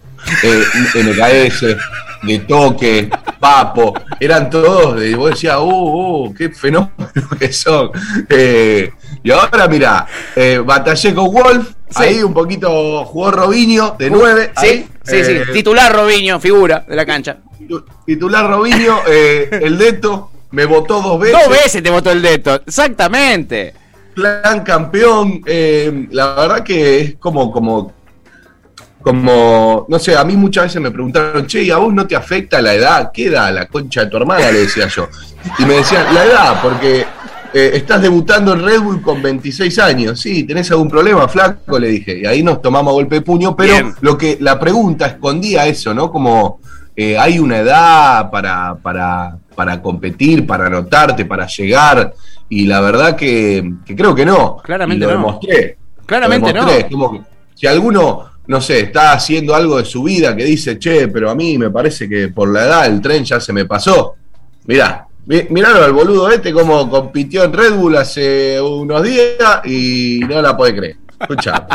eh, 0.43 0.63
MKS, 0.95 1.77
de 2.23 2.39
toque, 2.39 3.09
Papo, 3.39 3.93
eran 4.19 4.49
todos, 4.49 4.99
de, 4.99 5.15
vos 5.15 5.31
decías, 5.31 5.57
uh, 5.57 5.63
uh, 5.63 6.33
qué 6.33 6.49
fenómeno 6.49 6.91
que 7.39 7.51
son. 7.51 7.91
Eh, 8.29 8.91
y 9.23 9.31
ahora, 9.31 9.67
mira, 9.67 10.05
eh, 10.35 10.61
batallé 10.63 11.13
con 11.13 11.31
Wolf, 11.31 11.73
ahí 11.95 12.21
un 12.21 12.33
poquito 12.33 13.03
jugó 13.05 13.31
Robinho, 13.31 13.95
de 13.97 14.09
nueve. 14.09 14.51
Sí, 14.57 14.87
sí, 15.03 15.23
sí, 15.23 15.31
eh, 15.31 15.45
titular 15.51 15.93
Robinho, 15.93 16.39
figura 16.39 16.85
de 16.87 16.95
la 16.95 17.05
cancha. 17.05 17.37
Titular 18.05 18.49
Robinho, 18.49 18.99
eh, 19.07 19.49
el 19.63 19.77
Deto, 19.77 20.31
me 20.51 20.65
votó 20.65 21.01
dos 21.01 21.19
veces. 21.19 21.39
Dos 21.39 21.49
veces 21.49 21.83
te 21.83 21.89
votó 21.89 22.11
el 22.11 22.21
Deto, 22.21 22.55
exactamente. 22.55 23.73
Plan 24.13 24.61
campeón, 24.63 25.41
la 26.11 26.33
verdad 26.35 26.63
que 26.63 26.99
es 26.99 27.15
como, 27.15 27.51
como 27.51 27.93
como, 29.01 29.85
no 29.89 29.99
sé, 29.99 30.15
a 30.15 30.23
mí 30.23 30.35
muchas 30.35 30.65
veces 30.65 30.81
me 30.81 30.91
preguntaron, 30.91 31.45
che, 31.47 31.63
¿y 31.63 31.71
a 31.71 31.77
vos 31.77 31.93
no 31.93 32.07
te 32.07 32.15
afecta 32.15 32.61
la 32.61 32.73
edad? 32.73 33.11
¿Qué 33.13 33.25
edad 33.27 33.53
la 33.53 33.67
concha 33.67 34.05
de 34.05 34.07
tu 34.11 34.17
hermana? 34.17 34.51
Le 34.51 34.59
decía 34.59 34.87
yo. 34.87 35.07
Y 35.59 35.65
me 35.65 35.75
decían, 35.75 36.13
la 36.13 36.25
edad, 36.25 36.61
porque 36.61 37.05
eh, 37.53 37.71
estás 37.73 38.01
debutando 38.01 38.53
en 38.53 38.63
Red 38.63 38.79
Bull 38.81 39.01
con 39.01 39.21
26 39.21 39.79
años. 39.79 40.19
Sí, 40.19 40.43
¿tenés 40.43 40.69
algún 40.71 40.89
problema, 40.89 41.27
flaco? 41.27 41.77
Le 41.77 41.87
dije. 41.89 42.19
Y 42.19 42.25
ahí 42.25 42.43
nos 42.43 42.61
tomamos 42.61 42.91
a 42.91 42.93
golpe 42.93 43.15
de 43.15 43.21
puño, 43.21 43.55
pero 43.55 43.73
Bien. 43.73 43.95
lo 44.01 44.17
que 44.17 44.37
la 44.39 44.59
pregunta 44.59 45.07
escondía 45.07 45.65
eso, 45.67 45.93
¿no? 45.93 46.11
Como 46.11 46.59
eh, 46.95 47.17
hay 47.17 47.39
una 47.39 47.57
edad 47.59 48.29
para, 48.31 48.75
para, 48.75 49.37
para 49.55 49.81
competir, 49.81 50.45
para 50.45 50.67
anotarte, 50.67 51.25
para 51.25 51.47
llegar. 51.47 52.13
Y 52.49 52.65
la 52.65 52.81
verdad 52.81 53.15
que, 53.15 53.73
que 53.85 53.95
creo 53.95 54.13
que 54.13 54.25
no. 54.25 54.57
Claramente 54.57 55.05
y 55.05 55.07
lo 55.07 55.13
no. 55.13 55.17
demostré. 55.19 55.77
Claramente 56.05 56.53
Lo 56.53 56.65
demostré. 56.65 56.79
no. 56.81 56.85
Es 56.85 56.91
como 56.91 57.11
que 57.11 57.21
si 57.55 57.67
alguno, 57.67 58.30
no 58.51 58.59
sé, 58.61 58.81
está 58.81 59.13
haciendo 59.13 59.55
algo 59.55 59.77
de 59.77 59.85
su 59.85 60.03
vida 60.03 60.35
que 60.35 60.43
dice, 60.43 60.77
che, 60.77 61.07
pero 61.07 61.29
a 61.31 61.35
mí 61.35 61.57
me 61.57 61.69
parece 61.71 62.07
que 62.09 62.27
por 62.27 62.51
la 62.51 62.65
edad 62.65 62.85
el 62.85 62.99
tren 63.01 63.23
ya 63.23 63.39
se 63.39 63.53
me 63.53 63.63
pasó. 63.65 64.15
Mirá, 64.67 65.07
mi- 65.25 65.45
miraron 65.49 65.81
al 65.83 65.93
boludo 65.93 66.29
este 66.29 66.51
como 66.51 66.89
compitió 66.89 67.43
en 67.45 67.53
Red 67.53 67.73
Bull 67.73 67.95
hace 67.95 68.59
unos 68.59 69.01
días 69.03 69.61
y 69.65 70.19
no 70.27 70.41
la 70.41 70.55
puede 70.57 70.75
creer. 70.75 70.95
Escucha. 71.21 71.67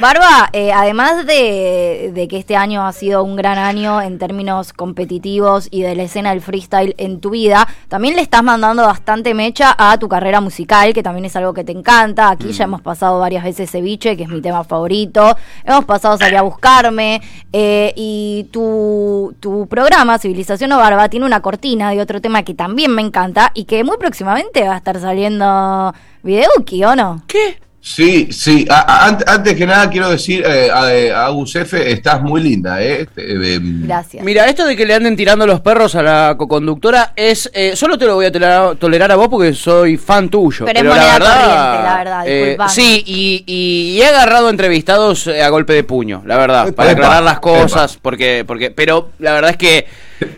Barba, 0.00 0.48
eh, 0.52 0.72
además 0.72 1.26
de, 1.26 2.10
de 2.14 2.28
que 2.28 2.38
este 2.38 2.56
año 2.56 2.86
ha 2.86 2.92
sido 2.92 3.22
un 3.24 3.36
gran 3.36 3.58
año 3.58 4.02
en 4.02 4.18
términos 4.18 4.72
competitivos 4.72 5.68
y 5.70 5.82
de 5.82 5.94
la 5.94 6.02
escena 6.04 6.30
del 6.30 6.40
freestyle 6.40 6.94
en 6.98 7.20
tu 7.20 7.30
vida, 7.30 7.66
también 7.88 8.16
le 8.16 8.22
estás 8.22 8.42
mandando 8.42 8.84
bastante 8.84 9.34
mecha 9.34 9.74
a 9.78 9.98
tu 9.98 10.08
carrera 10.08 10.40
musical, 10.40 10.92
que 10.92 11.02
también 11.02 11.24
es 11.24 11.36
algo 11.36 11.54
que 11.54 11.64
te 11.64 11.72
encanta. 11.72 12.30
Aquí 12.30 12.52
ya 12.52 12.64
hemos 12.64 12.82
pasado 12.82 13.18
varias 13.20 13.44
veces 13.44 13.70
Ceviche, 13.70 14.16
que 14.16 14.24
es 14.24 14.28
mi 14.28 14.40
tema 14.40 14.64
favorito. 14.64 15.36
Hemos 15.64 15.84
pasado 15.84 16.18
Salir 16.18 16.36
a 16.36 16.42
Buscarme. 16.42 17.20
eh, 17.52 17.92
y 17.96 18.48
tu, 18.52 19.34
tu 19.40 19.66
programa, 19.66 20.18
Civilización 20.18 20.72
o 20.72 20.78
Barba, 20.78 21.08
tiene 21.08 21.26
una 21.26 21.40
cortina 21.40 21.90
de 21.90 22.00
otro 22.00 22.20
tema 22.20 22.42
que 22.42 22.54
también 22.54 22.90
me 22.94 23.02
encanta 23.02 23.50
y 23.54 23.64
que 23.64 23.82
muy 23.84 23.96
próximamente 23.96 24.66
va 24.66 24.74
a 24.74 24.78
estar 24.78 25.00
saliendo 25.00 25.94
Videuki, 26.22 26.84
¿o 26.84 26.96
no? 26.96 27.22
¿Qué? 27.26 27.58
Sí, 27.88 28.26
sí. 28.32 28.66
A- 28.68 28.80
a- 28.80 29.08
ant- 29.08 29.22
antes 29.28 29.54
que 29.54 29.64
nada 29.64 29.88
quiero 29.88 30.10
decir, 30.10 30.42
eh, 30.44 30.68
a, 30.72 31.20
a 31.20 31.26
Agus 31.26 31.54
F, 31.54 31.88
estás 31.92 32.20
muy 32.20 32.42
linda, 32.42 32.82
¿eh? 32.82 33.02
Este, 33.02 33.54
eh, 33.54 33.60
Gracias. 33.62 34.24
Mira, 34.24 34.44
esto 34.48 34.66
de 34.66 34.74
que 34.76 34.84
le 34.84 34.92
anden 34.94 35.14
tirando 35.14 35.46
los 35.46 35.60
perros 35.60 35.94
a 35.94 36.02
la 36.02 36.34
coconductora 36.36 37.12
es. 37.14 37.48
eh, 37.54 37.76
solo 37.76 37.96
te 37.96 38.06
lo 38.06 38.16
voy 38.16 38.26
a 38.26 38.32
tolerar, 38.32 38.74
tolerar 38.74 39.12
a 39.12 39.14
vos 39.14 39.28
porque 39.28 39.54
soy 39.54 39.96
fan 39.98 40.28
tuyo. 40.28 40.64
Pero 40.66 40.80
es 40.80 40.84
moneda 40.84 41.12
corriente, 41.20 41.84
la 41.84 41.94
verdad, 41.98 42.24
disculpame. 42.24 42.70
Sí, 42.72 43.04
y, 43.06 43.44
y- 43.46 43.96
y 43.98 44.02
he 44.02 44.06
agarrado 44.08 44.50
entrevistados 44.50 45.28
eh, 45.28 45.40
a 45.44 45.48
golpe 45.50 45.72
de 45.74 45.84
puño, 45.84 46.22
la 46.26 46.38
verdad, 46.38 46.74
para 46.74 46.90
Epa, 46.90 47.00
aclarar 47.02 47.22
las 47.22 47.34
epa. 47.34 47.40
cosas. 47.40 47.98
porque 48.02 48.42
porque 48.44 48.72
Pero 48.72 49.10
la 49.20 49.32
verdad 49.32 49.52
es 49.52 49.56
que. 49.58 49.86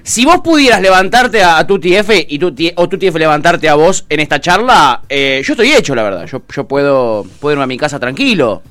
Si 0.02 0.24
vos 0.24 0.40
pudieras 0.42 0.80
levantarte 0.80 1.42
a, 1.42 1.64
tu 1.66 1.78
TF 1.78 2.10
y 2.28 2.38
tu 2.38 2.54
o 2.76 2.88
tu 2.88 2.98
TF 2.98 3.14
levantarte 3.16 3.68
a 3.68 3.74
vos 3.74 4.04
en 4.08 4.20
esta 4.20 4.40
charla, 4.40 5.02
eh, 5.08 5.42
yo 5.44 5.52
estoy 5.52 5.72
hecho, 5.72 5.94
la 5.94 6.02
verdad. 6.02 6.26
Yo, 6.26 6.40
puedo, 6.66 7.24
puedo 7.40 7.52
irme 7.52 7.64
a 7.64 7.66
mi 7.66 7.78
casa 7.78 7.98
tranquilo. 7.98 8.62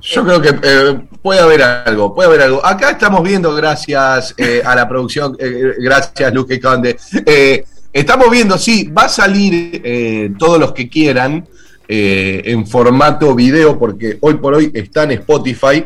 Yo 0.00 0.22
creo 0.22 0.40
que 0.40 0.54
eh, 0.62 1.00
puede 1.22 1.40
haber 1.40 1.62
algo, 1.62 2.14
puede 2.14 2.28
haber 2.28 2.42
algo. 2.42 2.64
Acá 2.64 2.90
estamos 2.90 3.22
viendo, 3.22 3.54
gracias 3.54 4.34
eh, 4.36 4.62
a 4.64 4.74
la 4.74 4.86
producción, 4.88 5.36
gracias 5.78 6.32
Luque 6.34 6.60
Conde, 6.60 6.96
estamos 7.92 8.30
viendo, 8.30 8.58
sí, 8.58 8.88
va 8.88 9.04
a 9.04 9.08
salir 9.08 10.34
todos 10.38 10.60
los 10.60 10.72
que 10.72 10.88
quieran 10.88 11.48
en 11.88 12.66
formato 12.66 13.34
video, 13.34 13.78
porque 13.78 14.18
hoy 14.20 14.34
por 14.34 14.54
hoy 14.54 14.70
está 14.74 15.04
en 15.04 15.12
Spotify 15.12 15.84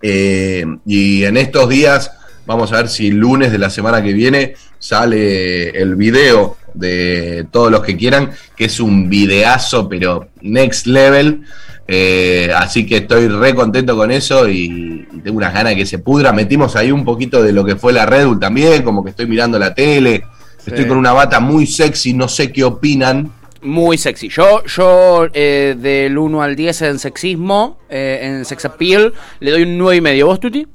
y 0.00 1.24
en 1.24 1.36
estos 1.36 1.68
días 1.68 2.10
vamos 2.46 2.72
a 2.72 2.76
ver 2.76 2.88
si 2.88 3.08
el 3.08 3.16
lunes 3.16 3.52
de 3.52 3.58
la 3.58 3.70
semana 3.70 4.02
que 4.02 4.12
viene 4.12 4.54
sale 4.78 5.70
el 5.70 5.96
video 5.96 6.56
de 6.74 7.46
todos 7.50 7.70
los 7.70 7.82
que 7.82 7.96
quieran, 7.96 8.30
que 8.56 8.66
es 8.66 8.80
un 8.80 9.08
videazo, 9.08 9.88
pero 9.88 10.28
next 10.40 10.86
level. 10.86 11.42
Eh, 11.88 12.50
así 12.56 12.84
que 12.84 12.98
estoy 12.98 13.28
re 13.28 13.54
contento 13.54 13.96
con 13.96 14.10
eso 14.10 14.48
y, 14.48 15.06
y 15.12 15.20
tengo 15.20 15.36
unas 15.36 15.54
ganas 15.54 15.70
de 15.70 15.76
que 15.76 15.86
se 15.86 15.98
pudra. 15.98 16.32
Metimos 16.32 16.76
ahí 16.76 16.90
un 16.90 17.04
poquito 17.04 17.42
de 17.42 17.52
lo 17.52 17.64
que 17.64 17.76
fue 17.76 17.92
la 17.92 18.06
Red 18.06 18.26
Bull 18.26 18.40
también, 18.40 18.82
como 18.82 19.04
que 19.04 19.10
estoy 19.10 19.26
mirando 19.26 19.58
la 19.58 19.74
tele. 19.74 20.24
Estoy 20.66 20.86
con 20.86 20.98
una 20.98 21.12
bata 21.12 21.38
muy 21.38 21.64
sexy, 21.66 22.12
no 22.12 22.28
sé 22.28 22.50
qué 22.50 22.64
opinan. 22.64 23.30
Muy 23.62 23.98
sexy. 23.98 24.28
Yo, 24.28 24.64
yo 24.64 25.28
eh, 25.32 25.76
del 25.78 26.18
1 26.18 26.42
al 26.42 26.56
10 26.56 26.82
en 26.82 26.98
sexismo, 26.98 27.78
eh, 27.88 28.20
en 28.22 28.44
sex 28.44 28.64
appeal, 28.64 29.14
le 29.38 29.50
doy 29.52 29.62
un 29.62 29.78
9 29.78 29.96
y 29.96 30.00
medio. 30.00 30.26
¿Vos, 30.26 30.40
Tuti? 30.40 30.66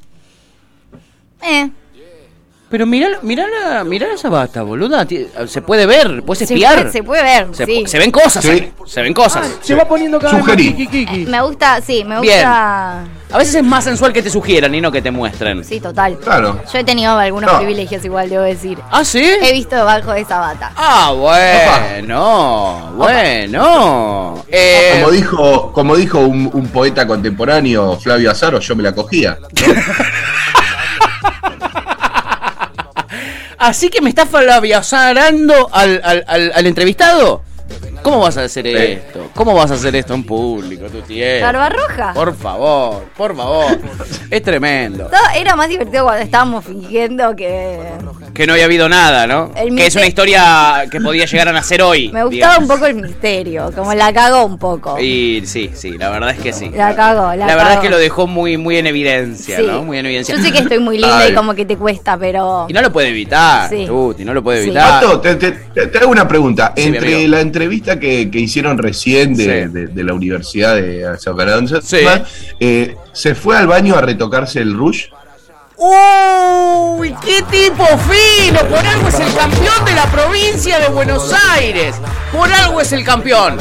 Eh, 1.43 1.69
Pero 2.69 2.85
mirá, 2.85 3.09
mirá, 3.21 3.45
la, 3.49 3.83
mirá 3.83 4.13
esa 4.13 4.29
bata, 4.29 4.61
boluda. 4.61 5.05
Se 5.45 5.61
puede 5.61 5.85
ver, 5.85 6.23
puedes 6.23 6.37
se, 6.47 6.53
espiar. 6.53 6.75
puede, 6.79 6.91
se 6.91 7.03
puede 7.03 7.21
ver, 7.21 7.47
Se, 7.51 7.65
sí. 7.65 7.83
se 7.85 7.99
ven 7.99 8.11
cosas, 8.11 8.41
Sí. 8.45 8.49
ahí, 8.49 8.73
se 8.85 9.01
ven 9.01 9.13
cosas. 9.13 9.45
Se 9.61 9.75
va 9.75 9.83
poniendo 9.85 10.17
cada 10.19 10.35
vez 10.35 10.45
más 10.45 10.51
Sugerí. 10.55 10.73
Kiki, 10.87 11.25
Me 11.27 11.41
gusta, 11.41 11.81
sí, 11.81 12.05
me 12.05 12.21
Bien. 12.21 12.35
gusta. 12.37 13.03
A 13.33 13.37
veces 13.37 13.55
es 13.55 13.63
más 13.63 13.83
sensual 13.83 14.13
que 14.13 14.21
te 14.23 14.29
sugieran 14.29 14.73
y 14.73 14.79
no 14.79 14.89
que 14.89 15.01
te 15.01 15.11
muestren. 15.11 15.65
Sí, 15.65 15.81
total. 15.81 16.17
Claro. 16.19 16.61
Yo 16.71 16.79
he 16.79 16.83
tenido 16.85 17.17
algunos 17.17 17.51
No. 17.51 17.57
privilegios 17.57 18.05
igual, 18.05 18.29
debo 18.29 18.43
decir. 18.43 18.77
¿Ah, 18.89 19.03
sí? 19.03 19.21
He 19.41 19.51
visto 19.51 19.75
debajo 19.75 20.13
de 20.13 20.21
esa 20.21 20.39
bata. 20.39 20.71
Ah, 20.77 21.11
bueno, 21.13 22.93
bueno. 22.95 24.45
Eh, 24.47 24.99
Como 25.01 25.11
dijo, 25.11 25.71
como 25.73 25.95
dijo 25.97 26.19
un, 26.19 26.49
un 26.53 26.67
poeta 26.67 27.05
contemporáneo, 27.05 27.97
Flavio 27.99 28.31
Azaro, 28.31 28.59
yo 28.61 28.77
me 28.77 28.83
la 28.83 28.93
cogía. 28.95 29.37
Así 33.61 33.89
que 33.89 34.01
me 34.01 34.09
estás 34.09 34.27
falabiazarando 34.27 35.69
al, 35.71 36.01
al, 36.03 36.23
al, 36.27 36.51
al 36.55 36.65
entrevistado. 36.65 37.43
¿Cómo 38.01 38.19
vas 38.19 38.37
a 38.37 38.43
hacer 38.43 38.67
esto? 38.67 39.29
¿Cómo 39.35 39.53
vas 39.53 39.71
a 39.71 39.75
hacer 39.75 39.95
esto 39.95 40.13
en 40.13 40.23
público, 40.23 40.85
tu 40.87 41.01
tía? 41.01 41.41
Barba 41.41 41.69
roja. 41.69 42.13
Por 42.13 42.35
favor, 42.35 43.03
por 43.15 43.35
favor. 43.35 43.79
Es 44.29 44.41
tremendo. 44.41 45.05
Todo 45.07 45.19
Era 45.35 45.55
más 45.55 45.69
divertido 45.69 46.03
cuando 46.05 46.23
estábamos 46.23 46.65
fingiendo 46.65 47.35
que. 47.35 47.79
Que 48.33 48.47
no 48.47 48.53
había 48.53 48.65
habido 48.65 48.87
nada, 48.89 49.27
¿no? 49.27 49.51
El 49.55 49.75
Que 49.75 49.87
es 49.87 49.95
una 49.95 50.05
historia 50.07 50.85
que 50.89 50.99
podía 51.01 51.25
llegar 51.25 51.49
a 51.49 51.51
nacer 51.51 51.81
hoy. 51.81 52.09
Me 52.11 52.23
gustaba 52.23 52.53
digamos. 52.55 52.59
un 52.61 52.67
poco 52.67 52.85
el 52.87 52.95
misterio, 52.95 53.71
como 53.75 53.93
la 53.93 54.13
cagó 54.13 54.45
un 54.45 54.57
poco. 54.57 54.97
Y 54.99 55.43
sí, 55.45 55.69
sí, 55.73 55.97
la 55.97 56.09
verdad 56.09 56.31
es 56.31 56.39
que 56.39 56.53
sí. 56.53 56.69
La 56.73 56.95
cagó, 56.95 57.35
la, 57.35 57.45
La 57.45 57.55
verdad 57.55 57.73
es 57.73 57.79
que 57.79 57.89
lo 57.89 57.97
dejó 57.97 58.27
muy, 58.27 58.57
muy 58.57 58.77
en 58.77 58.87
evidencia, 58.87 59.57
Sí. 59.57 59.63
¿no? 59.67 59.83
Muy 59.83 59.97
en 59.97 60.05
evidencia. 60.05 60.35
Yo 60.35 60.41
sé 60.41 60.51
que 60.51 60.59
estoy 60.59 60.79
muy 60.79 60.97
linda 60.97 61.19
Ay. 61.19 61.31
y 61.31 61.35
como 61.35 61.53
que 61.53 61.65
te 61.65 61.75
cuesta, 61.77 62.17
pero. 62.17 62.65
Y 62.69 62.73
no 62.73 62.81
lo 62.81 62.91
puede 62.91 63.09
evitar, 63.09 63.69
Sí. 63.69 63.85
Tuti, 63.85 64.23
no 64.23 64.33
lo 64.33 64.41
puede 64.41 64.59
Sí. 64.63 64.69
evitar. 64.69 65.01
Pato, 65.01 65.19
te, 65.19 65.35
te- 65.35 65.51
te- 65.51 65.87
te 65.87 65.97
hago 65.99 66.09
una 66.11 66.27
pregunta. 66.27 66.73
Sí, 66.75 66.83
Entre 66.83 67.27
la 67.27 67.41
entrevista 67.41 67.90
que, 67.99 68.29
que 68.31 68.39
hicieron 68.39 68.77
recién 68.77 69.35
de, 69.35 69.43
Sí. 69.67 69.71
de- 69.73 69.87
de 69.87 70.03
la 70.03 70.13
Universidad 70.13 70.75
de 70.75 71.05
Socaronza, 71.19 71.81
Sí. 71.81 71.97
eh, 72.59 72.95
¿se 73.13 73.35
fue 73.35 73.57
al 73.57 73.67
baño 73.67 73.95
a 73.95 74.01
retocarse 74.01 74.59
el 74.59 74.73
rush? 74.73 75.05
¡Uy! 75.77 77.13
¡Qué 77.25 77.41
tipo 77.49 77.85
fino! 77.85 78.59
Por 78.69 78.85
algo 78.85 79.07
es 79.07 79.19
el 79.19 79.33
campeón 79.33 79.83
de 79.85 79.93
la 79.93 80.05
provincia 80.11 80.79
de 80.79 80.87
Buenos 80.89 81.33
Aires. 81.57 81.95
Por 82.31 82.51
algo 82.53 82.81
es 82.81 82.91
el 82.91 83.03
campeón. 83.03 83.57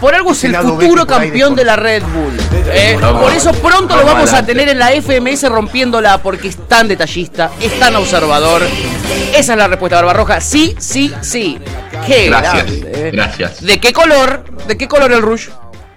Por 0.00 0.14
algo 0.14 0.32
es 0.32 0.44
el 0.44 0.56
futuro 0.56 1.06
campeón 1.06 1.54
de 1.54 1.64
la 1.64 1.76
Red 1.76 2.02
Bull. 2.04 2.38
¿eh? 2.72 2.96
Por 3.00 3.32
eso 3.32 3.52
pronto 3.52 3.96
lo 3.96 4.04
Vamos 4.06 4.32
a 4.32 4.46
tener 4.46 4.68
en 4.68 4.78
la 4.78 4.92
FMS 4.92 5.48
rompiéndola 5.48 6.18
porque 6.22 6.48
es 6.48 6.56
tan 6.68 6.88
detallista, 6.88 7.50
es 7.60 7.78
tan 7.78 7.94
observador. 7.96 8.62
Esa 9.36 9.52
es 9.52 9.58
la 9.58 9.68
respuesta, 9.68 9.96
Barbarroja. 9.96 10.40
Sí, 10.40 10.74
sí, 10.78 11.12
sí. 11.20 11.58
¡Qué 12.06 12.26
Gracias, 12.26 12.54
grande, 12.80 13.08
eh. 13.08 13.10
gracias. 13.12 13.60
¿De 13.64 13.78
qué 13.80 13.92
color? 13.92 14.44
¿De 14.66 14.76
qué 14.78 14.88
color 14.88 15.12
el 15.12 15.22
rush? 15.22 15.48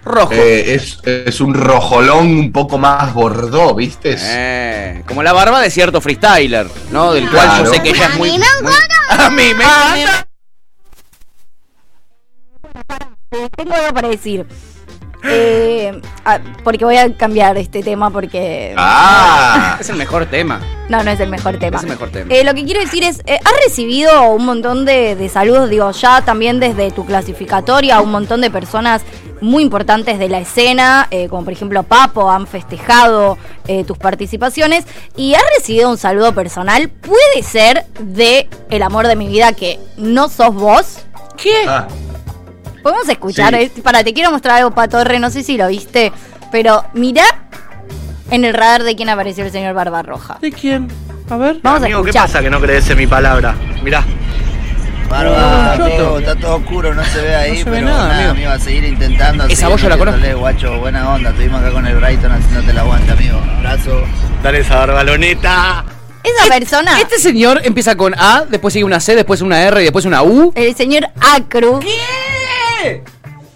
Rojo. 0.04 0.34
Eh, 0.34 0.74
es, 0.74 0.98
es 1.06 1.40
un 1.42 1.54
rojolón 1.54 2.26
un 2.28 2.52
poco 2.52 2.78
más 2.80 3.14
bordó, 3.14 3.76
¿viste? 3.76 4.16
Eh, 4.20 5.04
como 5.08 5.22
la 5.22 5.32
barba 5.32 5.62
de 5.62 5.70
cierto 5.70 6.02
freestyler, 6.02 6.68
¿no? 6.90 7.14
Del 7.14 7.30
cual 7.30 7.64
yo 7.66 7.72
sé 7.72 7.84
que 7.84 7.90
ella 7.90 8.08
es 8.08 8.18
muy. 8.18 8.32
muy- 8.32 8.42
A 9.10 9.30
mí 9.30 9.36
me 9.36 9.52
encanta. 9.52 10.28
Tengo 13.56 13.74
algo 13.76 13.94
para 13.94 14.08
decir. 14.10 14.46
Eh, 15.24 16.02
ah, 16.26 16.40
porque 16.64 16.86
voy 16.86 16.98
a 16.98 17.16
cambiar 17.16 17.58
este 17.58 17.84
tema 17.84 18.10
porque. 18.10 18.74
Ah, 18.78 19.78
Es 19.80 19.90
el 19.90 19.98
mejor 19.98 20.26
tema. 20.26 20.60
No, 20.90 21.04
no 21.04 21.12
es 21.12 21.20
el 21.20 21.30
mejor 21.30 21.58
tema. 21.58 21.78
Es 21.78 21.84
el 21.84 21.90
mejor 21.90 22.10
tema. 22.10 22.34
Eh, 22.34 22.44
lo 22.44 22.54
que 22.54 22.66
quiero 22.66 22.82
decir 22.82 23.04
es, 23.04 23.22
eh, 23.26 23.40
has 23.44 23.54
recibido 23.66 24.30
un 24.32 24.46
montón 24.46 24.86
de, 24.86 25.16
de 25.16 25.30
saludos, 25.30 25.70
digo, 25.70 25.90
ya 25.92 26.22
también 26.22 26.60
desde 26.60 26.92
tu 26.92 27.06
clasificatoria, 27.06 28.02
un 28.02 28.12
montón 28.12 28.42
de 28.42 28.50
personas 28.50 29.04
muy 29.42 29.64
importantes 29.64 30.20
de 30.20 30.30
la 30.30 30.40
escena, 30.40 31.08
eh, 31.12 31.28
como 31.28 31.44
por 31.44 31.54
ejemplo 31.54 31.84
Papo, 31.84 32.30
han 32.32 32.48
festejado 32.48 33.38
eh, 33.68 33.84
tus 33.84 33.98
participaciones 33.98 34.86
y 35.18 35.34
has 35.34 35.44
recibido 35.58 35.90
un 35.90 35.98
saludo 35.98 36.34
personal, 36.34 36.90
puede 36.90 37.44
ser 37.44 37.86
de 38.00 38.48
el 38.70 38.84
amor 38.84 39.08
de 39.08 39.16
mi 39.16 39.28
vida 39.28 39.54
que 39.54 39.80
no 39.98 40.30
sos 40.30 40.54
vos. 40.54 41.00
¿Qué? 41.38 41.54
ah, 41.68 41.88
Podemos 42.82 43.08
escuchar, 43.10 43.54
Sí. 43.56 43.62
eh, 43.78 43.82
para, 43.84 44.04
te 44.04 44.14
quiero 44.14 44.32
mostrar 44.32 44.58
algo, 44.58 44.72
Patorre, 44.72 45.20
no 45.20 45.30
sé 45.30 45.44
si 45.44 45.58
lo 45.58 45.68
viste, 45.68 46.12
pero 46.52 46.84
mirá 46.94 47.24
en 48.30 48.46
el 48.46 48.54
radar 48.54 48.84
de 48.84 48.96
quién 48.96 49.10
apareció 49.10 49.44
el 49.46 49.52
señor 49.52 49.74
Barbarroja. 49.74 50.38
¿De 50.42 50.52
quién? 50.52 50.88
A 51.30 51.38
ver. 51.38 51.58
Vamos 51.62 51.82
a 51.82 51.86
Amigo, 51.86 52.04
¿qué 52.04 52.10
escuchar. 52.10 52.28
pasa 52.28 52.42
que 52.42 52.50
no 52.50 52.60
crees 52.60 52.90
en 52.90 52.98
mi 52.98 53.08
palabra? 53.08 53.56
Mirá. 53.84 54.04
Barba, 55.10 55.74
amigo, 55.74 56.20
está 56.20 56.36
todo 56.38 56.56
oscuro, 56.56 56.94
no 56.94 57.04
se 57.04 57.20
ve 57.22 57.36
ahí, 57.36 57.52
No 57.52 57.58
se 57.58 57.64
ve 57.66 57.72
pero 57.72 57.86
nada, 57.88 58.08
nada, 58.08 58.16
amigo. 58.16 58.32
amigo, 58.32 58.50
a 58.52 58.60
seguir 58.60 58.84
intentando. 58.86 59.44
a 59.44 59.48
Esa 59.48 59.68
voz 59.68 59.82
yo 59.82 59.90
la 59.90 59.98
conozco. 59.98 60.38
guacho, 60.38 60.80
buena 60.80 61.14
onda, 61.14 61.32
estuvimos 61.32 61.62
acá 61.62 61.72
con 61.72 61.86
el 61.86 61.96
Brighton 61.98 62.32
haciéndote 62.32 62.72
la 62.74 62.82
aguanta, 62.82 63.12
amigo. 63.14 63.38
Abrazo. 63.58 64.04
Dale 64.42 64.60
esa 64.62 64.76
barbaloneta. 64.78 65.84
Esa 66.24 66.54
persona, 66.54 67.00
Este 67.00 67.18
señor 67.20 67.60
empieza 67.64 67.96
con 67.98 68.14
A, 68.18 68.46
después 68.48 68.74
sigue 68.74 68.86
una 68.86 69.00
C, 69.02 69.16
después 69.16 69.42
una 69.42 69.62
R 69.64 69.82
y 69.82 69.84
después 69.86 70.06
una 70.06 70.24
U. 70.24 70.54
el 70.56 70.76
señor 70.76 71.10
Acru. 71.20 71.80
¿Qué? 71.80 71.90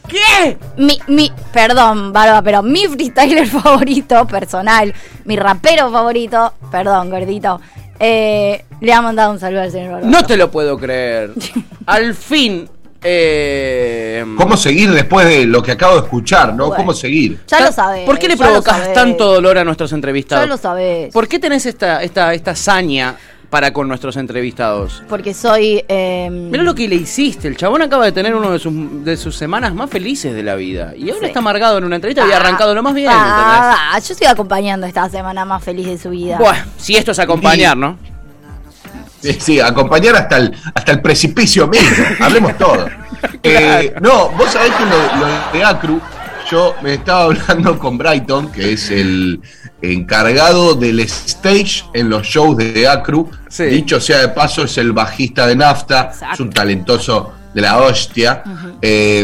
¿Qué? 0.08 0.58
Mi, 0.77 1.00
mi, 1.08 1.32
perdón, 1.51 2.13
Barba, 2.13 2.41
pero 2.41 2.62
mi 2.62 2.88
freestyler 2.88 3.48
favorito, 3.62 4.25
personal, 4.27 4.94
mi 5.25 5.36
rapero 5.36 5.91
favorito, 5.91 6.53
perdón, 6.72 7.10
gordito, 7.10 7.60
eh, 8.00 8.63
le 8.82 8.94
ha 8.94 9.01
mandado 9.01 9.32
un 9.32 9.39
saludo 9.39 9.62
al 9.62 9.72
señor 9.72 9.94
Barba. 9.94 10.08
No 10.08 10.25
te 10.25 10.38
lo 10.38 10.51
puedo 10.51 10.77
creer. 10.77 11.32
Al 11.86 12.13
fin. 12.13 12.70
Eh, 13.08 14.25
¿Cómo 14.36 14.58
seguir 14.58 14.91
después 14.91 15.27
de 15.27 15.46
lo 15.46 15.62
que 15.62 15.74
acabo 15.74 15.94
de 15.94 16.01
escuchar, 16.01 16.55
no? 16.55 16.67
Bueno. 16.67 16.77
¿Cómo 16.77 16.94
seguir? 16.94 17.39
Ya 17.48 17.60
lo 17.60 17.72
sabes. 17.72 18.03
¿Por 18.03 18.17
qué 18.17 18.27
le 18.27 18.36
provocas 18.36 18.94
tanto 18.94 19.32
dolor 19.32 19.60
a 19.60 19.63
nuestros 19.63 19.94
entrevistados? 19.94 20.44
Ya 20.44 20.50
lo 20.50 20.58
sabes. 20.58 21.13
¿Por 21.13 21.27
qué 21.27 21.38
tenés 21.38 21.67
esta, 21.67 22.01
esta, 22.01 22.34
esta 22.34 22.51
hazaña 22.51 23.15
para 23.55 23.71
con 23.71 23.88
nuestros 23.88 24.17
entrevistados? 24.17 25.01
Porque 25.07 25.33
soy. 25.33 25.81
Eh, 25.88 26.27
Mirá 26.29 26.62
lo 26.62 26.75
que 26.75 26.89
le 26.89 26.95
hiciste. 26.95 27.47
El 27.47 27.55
chabón 27.55 27.81
acaba 27.81 28.03
de 28.03 28.12
tener 28.12 28.35
uno 28.35 28.51
de 28.51 28.59
sus, 28.59 28.74
de 29.05 29.15
sus 29.15 29.33
semanas 29.38 29.74
más 29.74 29.89
felices 29.89 30.35
de 30.35 30.43
la 30.43 30.55
vida. 30.55 30.91
Y 30.93 31.03
ahora 31.09 31.21
Sí. 31.21 31.25
está 31.27 31.39
amargado 31.39 31.77
en 31.77 31.85
una 31.85 31.95
entrevista 31.95 32.19
y 32.19 32.25
había 32.25 32.35
ah, 32.35 32.41
arrancado 32.41 32.75
lo 32.75 32.83
más 32.83 32.93
bien. 32.93 33.09
ah, 33.09 33.91
ah, 33.93 34.00
yo 34.00 34.12
estoy 34.12 34.27
acompañando 34.27 34.85
esta 34.85 35.07
semana 35.09 35.45
más 35.45 35.63
feliz 35.63 35.88
de 35.88 35.97
su 35.97 36.09
vida. 36.09 36.38
Bueno, 36.38 36.65
si 36.75 36.97
esto 36.97 37.12
es 37.13 37.19
acompañar, 37.19 37.77
¿no? 37.77 37.97
Sí, 39.21 39.38
sí, 39.39 39.59
acompañar 39.62 40.17
hasta 40.17 40.35
el, 40.35 40.53
hasta 40.74 40.91
el 40.91 41.01
precipicio 41.01 41.65
mismo. 41.69 42.05
Hablemos 42.19 42.57
todo. 42.57 42.88
Eh, 43.41 43.93
no, 44.01 44.29
vos 44.31 44.51
sabés 44.51 44.71
que 44.74 44.83
lo, 44.83 45.25
lo 45.25 45.27
de 45.53 45.63
Acru, 45.63 46.01
yo 46.49 46.75
me 46.81 46.95
estaba 46.95 47.23
hablando 47.23 47.77
con 47.79 47.97
Brighton, 47.97 48.51
que 48.51 48.73
es 48.73 48.89
el 48.89 49.41
encargado 49.81 50.75
del 50.75 50.99
stage 51.01 51.83
en 51.93 52.09
los 52.09 52.25
shows 52.25 52.57
de 52.57 52.87
Acru. 52.87 53.29
Sí. 53.49 53.65
Dicho 53.65 53.99
sea 53.99 54.19
de 54.19 54.29
paso, 54.29 54.63
es 54.63 54.77
el 54.77 54.91
bajista 54.91 55.47
de 55.47 55.55
Nafta, 55.55 56.09
Exacto. 56.11 56.33
es 56.33 56.39
un 56.39 56.49
talentoso 56.49 57.33
de 57.53 57.61
la 57.61 57.77
hostia. 57.79 58.43
Eh, 58.81 59.23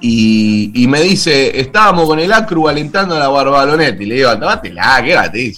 y, 0.00 0.82
y 0.82 0.86
me 0.86 1.00
dice, 1.00 1.58
estábamos 1.60 2.06
con 2.06 2.18
el 2.18 2.32
Acru 2.32 2.68
alentando 2.68 3.16
a 3.16 3.18
la 3.18 3.28
Barbalonetti. 3.28 4.04
Y 4.04 4.06
le 4.06 4.14
digo, 4.16 4.38
tómatela, 4.38 5.02
quédate. 5.02 5.52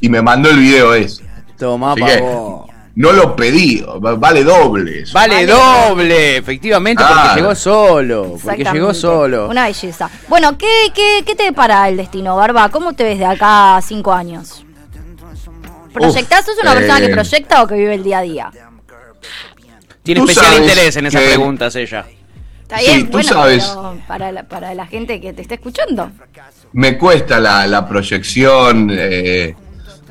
Y 0.00 0.08
me 0.08 0.22
mandó 0.22 0.50
el 0.50 0.58
video 0.58 0.94
ese. 0.94 1.24
Toma, 1.58 1.94
que, 1.94 2.00
pavo. 2.00 2.63
No 2.96 3.12
lo 3.12 3.34
pedí, 3.36 3.80
va- 3.82 4.14
vale 4.14 4.44
doble. 4.44 5.00
eso. 5.00 5.12
Vale, 5.14 5.34
Vale. 5.34 5.46
doble, 5.46 6.36
efectivamente, 6.36 7.02
porque 7.06 7.40
llegó 7.40 7.54
solo. 7.54 8.36
Porque 8.42 8.64
llegó 8.64 8.94
solo. 8.94 9.48
Una 9.48 9.64
belleza. 9.66 10.08
Bueno, 10.28 10.56
¿qué, 10.56 10.92
qué, 10.94 11.22
qué 11.26 11.34
te 11.34 11.44
depara 11.44 11.88
el 11.88 11.96
destino, 11.96 12.36
Barba? 12.36 12.68
¿Cómo 12.68 12.92
te 12.92 13.04
ves 13.04 13.18
de 13.18 13.26
acá 13.26 13.76
a 13.76 13.82
cinco 13.82 14.12
años? 14.12 14.64
¿Proyectás? 15.92 16.44
¿Sos 16.46 16.56
una 16.60 16.72
eh, 16.72 16.76
persona 16.76 17.00
que 17.00 17.08
proyecta 17.08 17.62
o 17.62 17.66
que 17.66 17.74
vive 17.76 17.94
el 17.94 18.02
día 18.02 18.18
a 18.18 18.22
día? 18.22 18.50
Tiene 20.02 20.20
especial 20.20 20.60
interés 20.60 20.96
en 20.96 21.06
esas 21.06 21.20
que- 21.22 21.28
preguntas 21.28 21.74
ella. 21.76 22.04
Está 22.62 22.78
Sí, 22.78 22.86
bien, 22.86 23.06
tú 23.06 23.12
bueno, 23.12 23.28
sabes. 23.28 23.64
pero 23.64 23.96
para 24.08 24.32
la, 24.32 24.42
para 24.44 24.74
la 24.74 24.86
gente 24.86 25.20
que 25.20 25.32
te 25.32 25.42
está 25.42 25.54
escuchando. 25.54 26.10
Me 26.72 26.96
cuesta 26.98 27.38
la, 27.38 27.66
la 27.66 27.86
proyección, 27.86 28.88
eh, 28.90 29.54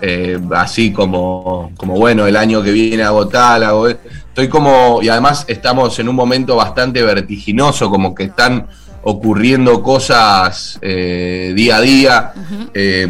eh, 0.06 0.38
así 0.52 0.92
como, 0.92 1.72
como, 1.78 1.94
bueno, 1.96 2.28
el 2.28 2.36
año 2.36 2.62
que 2.62 2.72
viene 2.72 3.04
hago 3.04 3.28
tal, 3.30 3.64
hago... 3.64 3.88
Estoy 3.88 4.50
como, 4.50 5.00
y 5.02 5.08
además 5.10 5.46
estamos 5.48 5.98
en 6.00 6.10
un 6.10 6.16
momento 6.16 6.56
bastante 6.58 7.02
vertiginoso, 7.04 7.90
como 7.90 8.14
que 8.14 8.24
están 8.24 8.68
ocurriendo 9.04 9.82
cosas 9.82 10.78
eh, 10.82 11.54
día 11.56 11.78
a 11.78 11.82
día. 11.82 12.34
eh, 12.74 13.08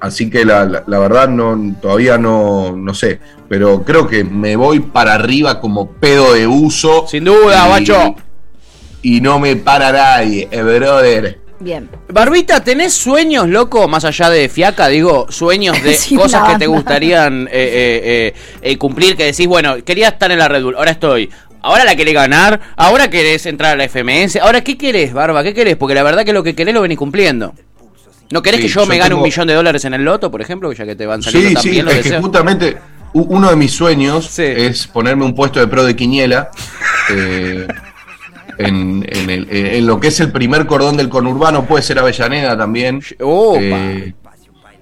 así 0.00 0.30
que 0.30 0.44
la, 0.44 0.64
la- 0.64 0.84
la 0.86 0.98
verdad 0.98 1.28
no, 1.28 1.76
todavía 1.82 2.16
no, 2.16 2.74
no 2.76 2.94
sé, 2.94 3.18
pero 3.48 3.82
creo 3.84 4.06
que 4.06 4.24
me 4.24 4.56
voy 4.56 4.80
para 4.80 5.12
arriba 5.14 5.60
como 5.60 5.90
pedo 5.90 6.32
de 6.34 6.46
uso. 6.46 7.06
Sin 7.08 7.24
duda, 7.24 7.64
y- 7.64 7.68
guacho. 7.68 8.14
Y 9.02 9.20
no 9.20 9.38
me 9.38 9.56
para 9.56 9.92
nadie, 9.92 10.46
eh, 10.50 10.62
brother. 10.62 11.39
Bien. 11.60 11.88
Barbita, 12.08 12.64
¿tenés 12.64 12.94
sueños, 12.94 13.46
loco, 13.48 13.86
más 13.86 14.04
allá 14.04 14.30
de 14.30 14.48
fiaca? 14.48 14.88
Digo, 14.88 15.26
sueños 15.30 15.80
de 15.82 15.94
Sí, 15.94 16.16
cosas 16.16 16.48
que 16.52 16.58
te 16.58 16.66
gustarían 16.66 17.46
eh, 17.48 17.50
eh, 17.52 18.00
eh, 18.02 18.34
eh, 18.62 18.78
cumplir, 18.78 19.16
que 19.16 19.24
decís, 19.26 19.46
bueno, 19.46 19.76
quería 19.84 20.08
estar 20.08 20.30
en 20.30 20.38
la 20.38 20.48
Red 20.48 20.62
Bull, 20.62 20.74
ahora 20.76 20.90
estoy. 20.92 21.30
Ahora 21.62 21.84
la 21.84 21.94
querés 21.94 22.14
ganar, 22.14 22.58
ahora 22.76 23.10
querés 23.10 23.44
entrar 23.44 23.74
a 23.74 23.76
la 23.76 23.84
FMS, 23.86 24.36
ahora 24.36 24.62
¿qué 24.64 24.78
querés, 24.78 25.12
Barba? 25.12 25.42
¿Qué 25.42 25.52
querés? 25.52 25.76
Porque 25.76 25.94
la 25.94 26.02
verdad 26.02 26.24
que 26.24 26.32
lo 26.32 26.42
que 26.42 26.54
querés 26.54 26.72
lo 26.72 26.80
venís 26.80 26.96
cumpliendo. 26.96 27.52
¿No 28.30 28.40
querés 28.40 28.60
Sí, 28.60 28.66
que 28.66 28.72
yo, 28.72 28.80
yo 28.82 28.86
me 28.86 28.96
gane 28.96 29.14
un 29.14 29.22
millón 29.22 29.46
de 29.46 29.52
dólares 29.54 29.84
en 29.84 29.92
el 29.92 30.02
loto, 30.02 30.30
por 30.30 30.40
ejemplo, 30.40 30.72
ya 30.72 30.86
que 30.86 30.96
te 30.96 31.04
van 31.04 31.22
saliendo 31.22 31.48
Sí, 31.48 31.54
tan 31.54 31.62
sí, 31.62 31.70
bien 31.70 31.84
los 31.84 31.94
es 31.94 32.02
que 32.10 32.18
justamente 32.18 32.76
uno 33.12 33.50
de 33.50 33.56
mis 33.56 33.72
sueños 33.72 34.26
Sí. 34.30 34.44
es 34.44 34.86
ponerme 34.86 35.24
un 35.26 35.34
puesto 35.34 35.60
de 35.60 35.66
pro 35.66 35.84
de 35.84 35.94
quiniela 35.94 36.50
eh, 37.10 37.66
en, 38.66 39.06
en 39.08 39.30
el- 39.30 39.48
en 39.50 39.86
lo 39.86 39.98
que 40.00 40.08
es 40.08 40.20
el 40.20 40.30
primer 40.32 40.66
cordón 40.66 40.96
del 40.96 41.08
conurbano, 41.08 41.64
puede 41.66 41.82
ser 41.82 41.98
Avellaneda 41.98 42.56
también. 42.56 43.02
Opa. 43.20 43.58
Eh, 43.60 44.14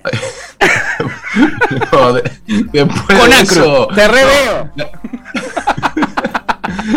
no, 1.92 2.12
de- 2.14 2.22
después 2.72 3.18
Con 3.18 3.30
de 3.30 3.36
Acru, 3.36 3.60
eso- 3.62 3.88
te 3.94 4.08
reveo. 4.08 4.70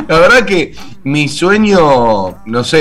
La 0.07 0.19
verdad 0.19 0.45
que 0.45 0.73
mi 1.03 1.27
sueño, 1.27 2.37
no 2.45 2.63
sé, 2.63 2.79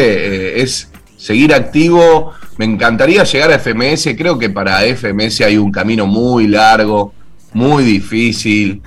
eh, 0.59 0.63
es 0.63 0.91
seguir 1.17 1.55
activo. 1.55 2.33
Me 2.57 2.65
encantaría 2.65 3.25
llegar 3.25 3.53
a 3.53 3.59
FMS. 3.59 4.09
Creo 4.17 4.39
que 4.39 4.51
para 4.51 4.83
FMS 4.85 5.41
hay 5.43 5.57
un 5.57 5.73
camino 5.73 6.07
muy 6.07 6.47
largo, 6.47 7.13
muy 7.53 7.83
difícil. 7.85 8.83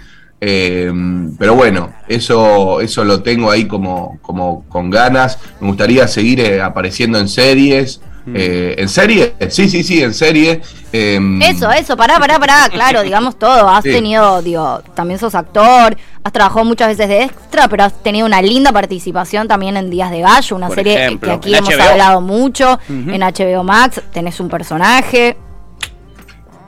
Eh, 0.45 0.91
pero 1.39 1.55
bueno, 1.55 1.93
eso, 2.09 2.81
eso 2.81 3.05
lo 3.05 3.21
tengo 3.23 3.49
ahí 3.49 3.65
como, 3.65 4.17
como 4.21 4.65
con 4.67 4.89
ganas. 4.89 5.39
Me 5.61 5.67
gustaría 5.67 6.05
seguir 6.07 6.41
eh, 6.41 6.61
apareciendo 6.61 7.17
en 7.17 7.29
series. 7.29 8.01
eh, 8.33 8.75
¿En 8.77 8.89
serie? 8.89 9.33
Sí, 9.49 9.69
sí, 9.69 9.83
sí, 9.83 10.01
en 10.03 10.13
serie. 10.13 10.61
eh, 10.91 11.19
Eso, 11.41 11.71
eso, 11.71 11.95
pará, 11.95 12.19
pará, 12.19 12.39
pará, 12.39 12.67
claro, 12.69 13.03
digamos 13.09 13.37
todo. 13.39 13.69
Has 13.69 13.83
Sí. 13.83 13.91
tenido, 13.91 14.41
digo, 14.41 14.81
también 14.93 15.17
sos 15.19 15.33
actor, 15.35 15.95
has 16.23 16.31
trabajado 16.33 16.65
muchas 16.65 16.89
veces 16.89 17.07
de 17.07 17.23
extra, 17.23 17.67
pero 17.69 17.83
has 17.85 17.93
tenido 18.03 18.25
una 18.25 18.41
linda 18.41 18.71
participación 18.73 19.47
también 19.47 19.77
en 19.77 19.89
Días 19.89 20.11
de 20.11 20.19
Gallo, 20.21 20.55
una 20.57 20.67
Por 20.67 20.75
serie 20.75 21.05
ejemplo, 21.05 21.29
que 21.29 21.35
aquí 21.35 21.55
hemos 21.55 21.73
HBO. 21.73 21.83
hablado 21.89 22.21
mucho, 22.21 22.79
en 22.89 23.21
HBO 23.21 23.63
Max, 23.63 24.01
tenés 24.13 24.39
un 24.41 24.49
personaje. 24.49 25.37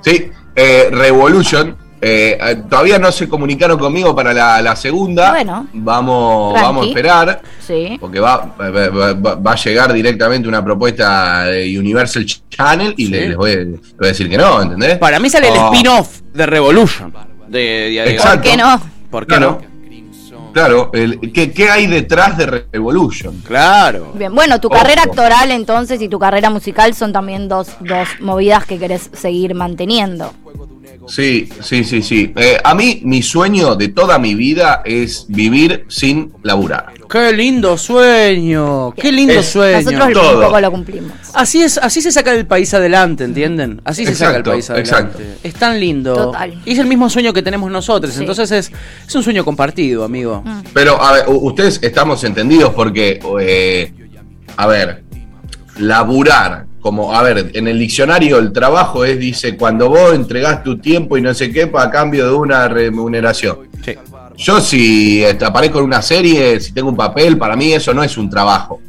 Sí, 0.01 0.29
eh, 0.55 0.87
Revolution. 0.91 1.75
Eh, 2.07 2.37
eh, 2.39 2.55
todavía 2.69 2.99
no 2.99 3.11
se 3.11 3.27
comunicaron 3.27 3.79
conmigo 3.79 4.15
para 4.15 4.31
la, 4.31 4.61
la 4.61 4.75
segunda. 4.75 5.31
Bueno. 5.31 5.67
vamos, 5.73 6.53
Tranqui. 6.53 6.65
vamos 6.67 6.83
a 6.85 6.87
esperar. 6.89 7.41
Sí. 7.65 7.97
Porque 7.99 8.19
va, 8.19 8.53
va, 8.61 9.13
va- 9.13 9.35
va 9.35 9.51
a 9.51 9.55
llegar 9.55 9.91
directamente 9.91 10.47
una 10.47 10.63
propuesta 10.63 11.45
de 11.45 11.79
Universal 11.79 12.25
Channel 12.49 12.93
y 12.97 13.05
Sí. 13.07 13.11
le- 13.11 13.27
les, 13.29 13.37
voy, 13.37 13.51
a- 13.51 13.55
les 13.55 13.97
voy 13.97 14.05
a 14.05 14.07
decir 14.07 14.29
que 14.29 14.37
no, 14.37 14.61
¿entendés? 14.61 14.97
Para 14.99 15.19
mí 15.19 15.29
sale 15.29 15.47
el 15.47 15.55
Oh, 15.57 15.71
spin-off 15.73 16.19
de 16.33 16.45
Revolution. 16.45 17.11
De, 17.47 17.59
de 17.59 18.11
Exacto. 18.11 18.41
¿Por 18.41 18.51
qué 18.51 18.57
no? 18.57 18.81
¿Por 19.09 19.23
qué 19.25 19.35
Claro. 19.37 19.59
no? 19.61 19.75
Claro, 20.53 20.89
el- 20.93 21.19
¿qué, 21.33 21.51
qué 21.51 21.69
hay 21.69 21.85
detrás 21.87 22.37
de 22.37 22.45
Revolution? 22.71 23.41
Claro. 23.45 24.13
Bien, 24.13 24.33
bueno, 24.33 24.61
tu 24.61 24.69
Ojo. 24.69 24.77
carrera 24.77 25.03
actoral 25.03 25.51
entonces 25.51 26.01
y 26.01 26.07
tu 26.07 26.17
carrera 26.17 26.49
musical 26.49 26.93
son 26.93 27.11
también 27.11 27.49
dos, 27.49 27.71
dos 27.81 28.07
movidas 28.21 28.65
que 28.65 28.79
querés 28.79 29.09
seguir 29.11 29.53
manteniendo. 29.53 30.33
Sí, 31.07 31.47
sí, 31.61 31.83
sí, 31.83 32.01
sí. 32.01 32.33
Eh, 32.35 32.57
a 32.63 32.73
mí, 32.73 33.01
mi 33.03 33.21
sueño 33.21 33.75
de 33.75 33.89
toda 33.89 34.17
mi 34.17 34.33
vida 34.33 34.81
es 34.85 35.25
vivir 35.29 35.85
sin 35.87 36.33
laburar. 36.41 36.93
Qué 37.07 37.31
lindo 37.31 37.77
sueño. 37.77 38.91
Qué 38.93 39.11
lindo 39.11 39.33
Es- 39.33 39.49
sueño. 39.49 39.91
Nosotros 39.91 40.13
Todo. 40.13 40.41
poco 40.47 40.59
lo 40.59 40.71
cumplimos. 40.71 41.11
Así 41.35 41.61
es, 41.61 41.77
así 41.77 42.01
se 42.01 42.11
saca 42.11 42.33
el 42.33 42.47
país 42.47 42.73
adelante, 42.73 43.23
¿entienden? 43.23 43.81
Así 43.85 44.03
se 44.05 44.15
saca 44.15 44.37
el 44.37 44.43
país 44.43 44.67
adelante. 44.69 44.89
exacto. 44.89 45.19
Es 45.43 45.53
tan 45.53 45.79
lindo. 45.79 46.15
Total. 46.15 46.59
Y 46.65 46.71
es 46.71 46.79
el 46.79 46.87
mismo 46.87 47.07
sueño 47.09 47.33
que 47.33 47.43
tenemos 47.43 47.69
nosotros. 47.71 48.11
Sí. 48.13 48.21
Entonces 48.21 48.49
es, 48.51 48.71
es 49.07 49.15
un 49.15 49.21
sueño 49.21 49.45
compartido, 49.45 50.03
amigo. 50.03 50.41
Mm. 50.43 50.61
Pero, 50.73 50.99
a 50.99 51.11
ver, 51.13 51.25
ustedes 51.27 51.79
estamos 51.83 52.23
entendidos 52.23 52.73
porque, 52.73 53.19
eh, 53.41 53.93
a 54.57 54.65
ver, 54.65 55.03
laburar, 55.77 56.64
como, 56.85 57.15
a 57.15 57.23
ver, 57.23 57.49
en 57.55 57.67
el 57.67 57.79
diccionario 57.79 58.37
el 58.37 58.53
trabajo 58.53 59.03
es, 59.05 59.17
dice, 59.17 59.57
cuando 59.57 59.89
vos 59.89 60.13
entregás 60.13 60.61
tu 60.61 60.77
tiempo 60.77 61.17
y 61.17 61.21
no 61.23 61.33
sé 61.33 61.51
qué, 61.51 61.67
a 61.73 61.89
cambio 61.89 62.27
de 62.27 62.33
una 62.35 62.67
remuneración. 62.67 63.57
Sí. 63.83 63.95
Yo 64.37 64.61
si 64.61 65.23
este, 65.23 65.45
aparezco 65.45 65.79
en 65.79 65.85
una 65.85 66.03
serie, 66.03 66.59
si 66.59 66.73
tengo 66.73 66.89
un 66.89 66.95
papel, 66.95 67.39
para 67.39 67.55
mí 67.55 67.73
eso 67.73 67.91
no 67.91 68.03
es 68.03 68.15
un 68.19 68.29
trabajo. 68.29 68.81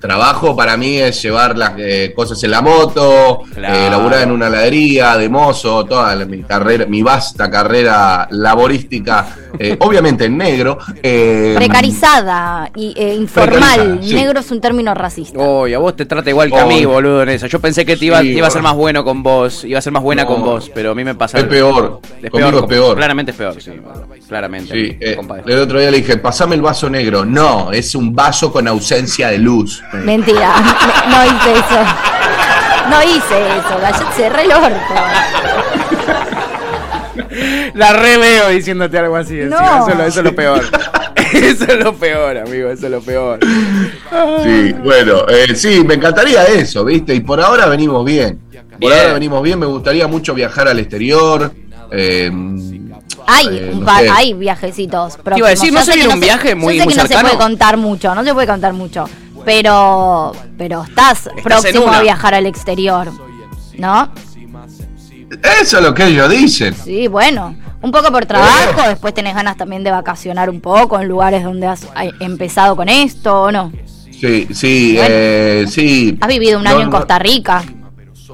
Trabajo 0.00 0.54
para 0.56 0.76
mí 0.76 0.96
es 0.98 1.20
llevar 1.22 1.56
las 1.58 1.72
eh, 1.78 2.12
cosas 2.14 2.42
en 2.44 2.50
la 2.52 2.62
moto, 2.62 3.42
Claro. 3.54 3.74
eh, 3.74 3.90
laburar 3.90 4.22
en 4.22 4.30
una 4.32 4.46
heladería, 4.46 5.16
de 5.16 5.28
mozo, 5.28 5.84
toda 5.84 6.14
la- 6.14 6.24
mi 6.24 6.42
carrera, 6.42 6.86
mi 6.86 7.02
vasta 7.02 7.50
carrera 7.50 8.28
laborística, 8.30 9.26
eh, 9.58 9.76
obviamente 9.80 10.26
en 10.26 10.36
negro. 10.36 10.78
eh, 11.02 11.54
Precarizada 11.56 12.70
y 12.74 12.94
eh, 12.96 13.14
informal. 13.14 13.58
Precarizada, 13.58 14.02
sí. 14.02 14.14
Negro 14.14 14.40
es 14.40 14.50
un 14.50 14.60
término 14.60 14.94
racista. 14.94 15.38
Uy, 15.38 15.74
a 15.74 15.78
vos 15.78 15.96
te 15.96 16.06
trata 16.06 16.30
igual 16.30 16.50
que 16.50 16.58
a 16.58 16.66
mí, 16.66 16.84
boludo, 16.84 17.22
en 17.22 17.30
esa. 17.30 17.46
Yo 17.46 17.60
pensé 17.60 17.84
que 17.84 17.96
te 17.96 18.04
iba, 18.06 18.20
Sí, 18.20 18.28
te 18.32 18.38
iba 18.38 18.46
a 18.46 18.50
ser 18.50 18.62
más 18.62 18.74
bueno 18.74 19.04
con 19.04 19.22
vos, 19.22 19.64
iba 19.64 19.78
a 19.78 19.82
ser 19.82 19.92
más 19.92 20.02
buena 20.02 20.22
No. 20.22 20.28
con 20.28 20.42
vos, 20.44 20.70
pero 20.74 20.92
a 20.92 20.94
mí 20.94 21.04
me 21.04 21.14
pasa... 21.14 21.38
Es 21.38 21.44
peor, 21.44 22.00
conmigo 22.30 22.60
es 22.60 22.66
peor. 22.66 22.96
Claramente 22.96 23.32
es 23.32 23.36
peor, 23.36 23.60
sí, 23.60 23.72
claramente. 24.28 24.72
Sí, 24.72 24.96
eh, 25.00 25.16
compadre. 25.16 25.42
el 25.46 25.58
otro 25.60 25.80
día 25.80 25.90
le 25.90 25.98
dije, 25.98 26.16
pasame 26.18 26.54
el 26.54 26.62
vaso 26.62 26.88
negro. 26.90 27.24
No, 27.24 27.72
es 27.72 27.94
un 27.94 28.14
vaso 28.14 28.52
con 28.52 28.68
ausencia 28.68 29.28
de 29.28 29.38
luz. 29.38 29.82
Mentira, 29.92 30.52
no, 31.08 31.24
hice 31.24 31.52
eso. 31.52 31.80
No 32.90 33.02
hice 33.02 33.58
eso, 33.58 33.78
Gallet, 33.80 34.12
cerré 34.16 34.42
el 34.44 34.52
orto. 34.52 34.94
La 37.74 37.92
re 37.92 38.16
veo 38.18 38.48
diciéndote 38.48 38.98
algo 38.98 39.16
así. 39.16 39.34
No. 39.34 39.56
Eso, 39.58 39.88
es 39.90 39.96
lo- 39.98 40.04
eso 40.04 40.20
es 40.20 40.24
lo 40.24 40.34
peor. 40.34 40.62
eso 41.32 41.64
es 41.64 41.84
lo 41.84 41.94
peor, 41.94 42.38
amigo, 42.38 42.70
eso 42.70 42.86
es 42.86 42.92
lo 42.92 43.00
peor. 43.00 43.38
Sí, 44.42 44.74
bueno, 44.82 45.26
eh, 45.28 45.54
sí, 45.54 45.84
me 45.84 45.94
encantaría 45.94 46.44
eso, 46.44 46.84
¿viste? 46.84 47.14
Y 47.14 47.20
por 47.20 47.40
ahora 47.40 47.66
venimos 47.66 48.04
bien. 48.04 48.38
Por 48.80 48.90
Bien. 48.90 48.92
ahora 49.00 49.12
venimos 49.14 49.42
bien, 49.42 49.58
me 49.58 49.66
gustaría 49.66 50.06
mucho 50.06 50.34
viajar 50.34 50.68
al 50.68 50.78
exterior. 50.78 51.52
eh, 51.90 52.30
Hay, 53.26 53.46
eh, 53.48 53.72
no 53.74 53.90
hay 53.90 54.32
viajecitos 54.34 55.16
próximos. 55.16 55.38
iba 55.38 55.46
a 55.48 55.50
decir, 55.50 55.72
¿no 55.72 55.82
sé 55.82 56.08
un 56.08 56.20
viaje 56.20 56.54
muy- 56.54 56.76
yo 56.76 56.80
sé 56.82 56.84
muy 56.86 56.94
que 56.94 57.00
no 57.02 57.06
se 57.08 57.18
puede 57.18 57.36
contar 57.36 57.76
mucho, 57.76 58.14
no 58.14 58.24
se 58.24 58.32
puede 58.32 58.46
contar 58.46 58.72
mucho. 58.72 59.04
Pero, 59.48 60.32
pero 60.58 60.82
estás, 60.84 61.26
próximo 61.42 61.90
a 61.90 62.02
viajar 62.02 62.34
al 62.34 62.44
exterior. 62.44 63.10
¿No? 63.78 64.12
Eso 65.62 65.78
es 65.78 65.82
lo 65.82 65.94
que 65.94 66.04
ellos 66.06 66.28
dicen. 66.28 66.74
Sí, 66.74 67.08
bueno. 67.08 67.56
Un 67.80 67.90
poco 67.90 68.12
por 68.12 68.26
trabajo, 68.26 68.82
después 68.88 69.14
tenés 69.14 69.34
ganas 69.34 69.56
también 69.56 69.82
de 69.84 69.90
vacacionar 69.90 70.50
un 70.50 70.60
poco 70.60 71.00
en 71.00 71.08
lugares 71.08 71.44
donde 71.44 71.66
has 71.66 71.84
eh, 71.84 72.10
empezado 72.20 72.76
con 72.76 72.90
esto, 72.90 73.44
¿o 73.44 73.52
no? 73.52 73.72
Sí, 74.10 74.48
sí, 74.52 74.94
Bueno. 74.96 75.08
eh, 75.10 75.64
sí. 75.66 76.18
Has 76.20 76.28
vivido 76.28 76.58
un 76.58 76.64
No, 76.64 76.70
año 76.70 76.80
en 76.82 76.90
Costa 76.90 77.18
Rica. 77.18 77.64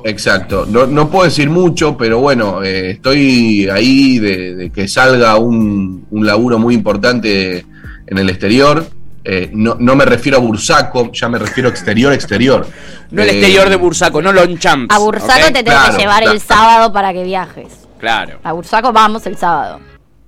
Exacto. 0.03 0.67
No, 0.69 0.87
no 0.87 1.11
puedo 1.11 1.27
decir 1.27 1.49
mucho, 1.49 1.97
pero 1.97 2.19
bueno, 2.19 2.65
eh, 2.65 2.91
estoy 2.93 3.69
ahí 3.69 4.19
de, 4.19 4.55
de 4.57 4.71
que 4.71 4.89
salga 4.89 5.37
un, 5.37 6.07
un 6.11 6.27
laburo 6.27 6.59
muy 6.59 6.75
importante 6.75 7.65
en 8.07 8.19
el 8.19 8.31
exterior. 8.31 8.85
Eh, 9.27 9.49
no, 9.55 9.77
no 9.79 9.97
me 9.97 10.05
refiero 10.05 10.37
a 10.37 10.41
Bursaco, 10.41 11.11
ya 11.13 11.29
me 11.31 11.39
refiero 11.39 11.69
a 11.69 11.73
exterior, 11.73 12.13
exterior. 12.13 12.67
No 13.11 13.23
el 13.23 13.29
Eh, 13.31 13.33
exterior 13.33 13.71
de 13.71 13.77
Bursaco, 13.77 14.21
no 14.21 14.33
Lonchamps. 14.33 14.95
A 14.95 14.99
Bursaco 14.99 15.47
te 15.47 15.53
tengo 15.63 15.71
Claro, 15.79 15.93
que 15.97 15.99
llevar 16.03 16.23
el 16.25 16.41
sábado 16.41 16.93
para 16.93 17.13
que 17.15 17.23
viajes. 17.25 17.69
Claro. 17.99 18.39
A 18.45 18.53
Bursaco 18.53 18.93
vamos 18.93 19.25
el 19.27 19.37
sábado. 19.39 19.81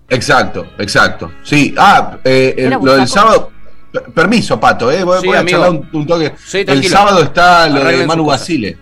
Exacto, 0.09 0.67
exacto. 0.79 1.31
Sí, 1.43 1.75
ah, 1.77 2.17
eh, 2.25 2.55
el- 2.57 2.71
lo 2.71 2.97
del 2.97 3.07
sábado. 3.09 3.51
per- 3.93 4.05
Permiso, 4.13 4.59
Pato, 4.61 4.91
eh, 4.91 5.05
voy, 5.05 5.21
Sí, 5.21 5.27
voy 5.27 5.37
a 5.37 5.45
charlar 5.47 5.71
un, 5.71 5.89
un 5.93 6.07
toque. 6.07 6.35
Sí, 6.45 6.65
el 6.67 6.85
sábado 6.87 7.23
está 7.23 7.67
lo 7.69 7.75
de 7.77 7.81
Arreglen 7.83 8.07
Manu 8.07 8.23
sus 8.25 8.27
cosas. 8.33 8.41
Basile, 8.41 8.79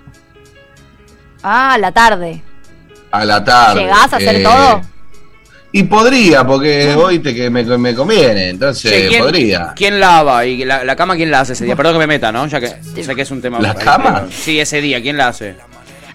Ah, 1.43 1.75
a 1.75 1.79
la 1.79 1.93
tarde. 1.93 2.43
a 3.11 3.25
la 3.25 3.45
tarde. 3.45 3.81
¿Llegás 3.83 4.13
a 4.13 4.17
hacer 4.17 4.37
eh, 4.37 4.43
todo? 4.43 4.81
Y 5.77 5.83
podría, 5.83 6.47
porque 6.47 6.95
oíste 6.95 7.35
que 7.35 7.51
me, 7.51 7.65
me 7.65 7.97
conviene, 7.97 8.51
entonces 8.51 8.93
Che, 8.93 9.09
¿quién, 9.09 9.23
podría. 9.25 9.73
¿Quién 9.75 9.99
lava? 9.99 10.47
¿Y 10.47 10.65
la, 10.65 10.85
la 10.85 10.95
cama 10.95 11.17
quién 11.17 11.33
la 11.33 11.41
hace 11.41 11.55
ese 11.55 11.65
día? 11.65 11.75
Perdón 11.75 11.95
que 11.95 11.99
me 11.99 12.07
meta, 12.07 12.31
¿no? 12.31 12.47
Ya 12.47 12.61
que 12.61 12.69
sé 13.03 13.13
que 13.17 13.23
es 13.23 13.31
un 13.33 13.43
tema. 13.43 13.59
¿La 13.59 13.71
ahí, 13.71 13.77
cama? 13.85 14.15
pero- 14.21 14.29
Sí, 14.31 14.61
ese 14.61 14.81
día, 14.81 15.03
¿quién 15.03 15.17
la 15.17 15.27
hace? 15.29 15.57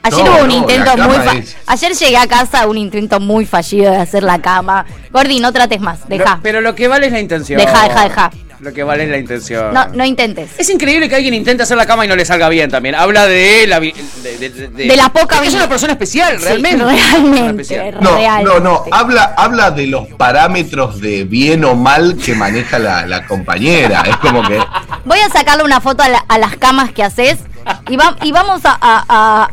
Ayer 0.02 0.24
No, 0.24 0.32
hubo 0.32 0.41
un 0.43 0.48
no, 0.48 0.56
intento 0.56 0.95
muy 0.98 1.17
fa- 1.17 1.34
es- 1.36 1.58
Ayer 1.67 1.91
llegué 1.93 2.15
a 2.15 2.26
casa 2.28 2.65
un 2.67 2.78
intento 2.78 3.19
muy 3.19 3.45
fallido 3.45 3.91
de 3.91 3.98
hacer 3.98 4.24
la 4.24 4.39
cama. 4.39 4.86
Gordi, 5.12 5.41
no 5.41 5.52
trates 5.52 5.82
más, 5.82 6.08
deja. 6.08 6.36
Lo- 6.38 6.41
pero 6.41 6.62
lo 6.62 6.74
que 6.74 6.88
vale 6.88 7.08
es 7.08 7.12
la 7.12 7.19
intención. 7.19 7.60
Deja, 7.60 7.84
deja, 7.84 8.04
deja. 8.06 8.32
Lo 8.60 8.74
que 8.74 8.84
vale 8.84 9.04
es 9.06 9.10
la 9.10 9.17
intención. 9.17 9.74
No, 9.74 9.88
no 9.88 10.04
intentes. 10.04 10.50
Es 10.58 10.69
increíble 10.69 11.08
que 11.08 11.15
alguien 11.15 11.34
intente 11.34 11.63
hacer 11.63 11.78
la 11.78 11.86
cama 11.86 12.04
y 12.06 12.10
no 12.10 12.15
le 12.17 12.26
salga 12.26 12.50
bien 12.50 12.69
también. 12.69 12.93
Habla 12.95 13.26
de 13.26 13.65
la 13.67 13.80
de, 13.80 13.93
de- 14.22 14.50
de- 14.50 14.67
De 14.88 14.95
la 14.98 15.10
poca 15.10 15.41
Es 15.45 15.54
una 15.54 15.69
persona 15.69 15.93
especial, 15.93 16.38
Sí, 16.39 16.43
realmente. 16.45 16.84
realmente. 16.84 17.50
Especial. 17.63 17.98
No, 18.02 18.15
Realmente. 18.17 18.43
no, 18.54 18.60
no, 18.60 18.84
habla, 18.91 19.34
habla 19.38 19.72
de 19.72 19.88
los 19.88 20.08
parámetros 20.10 21.00
de 21.00 21.24
bien 21.24 21.63
o 21.63 21.76
mal 21.76 22.17
que 22.17 22.36
maneja 22.36 22.80
la, 22.80 23.06
la 23.06 23.26
compañera. 23.26 24.04
Es 24.08 24.17
como 24.17 24.45
que. 24.48 24.60
Voy 25.06 25.19
a 25.19 25.30
sacarle 25.30 25.63
una 25.63 25.80
foto 25.80 26.04
a, 26.04 26.10
la- 26.10 26.26
a 26.28 26.38
las 26.38 26.58
camas 26.58 26.91
que 26.91 27.04
haces 27.04 27.38
y, 27.89 27.95
va- 27.95 28.15
y 28.24 28.32
vamos 28.32 28.62
a, 28.65 28.78
a- 28.80 29.06
a- 29.10 29.50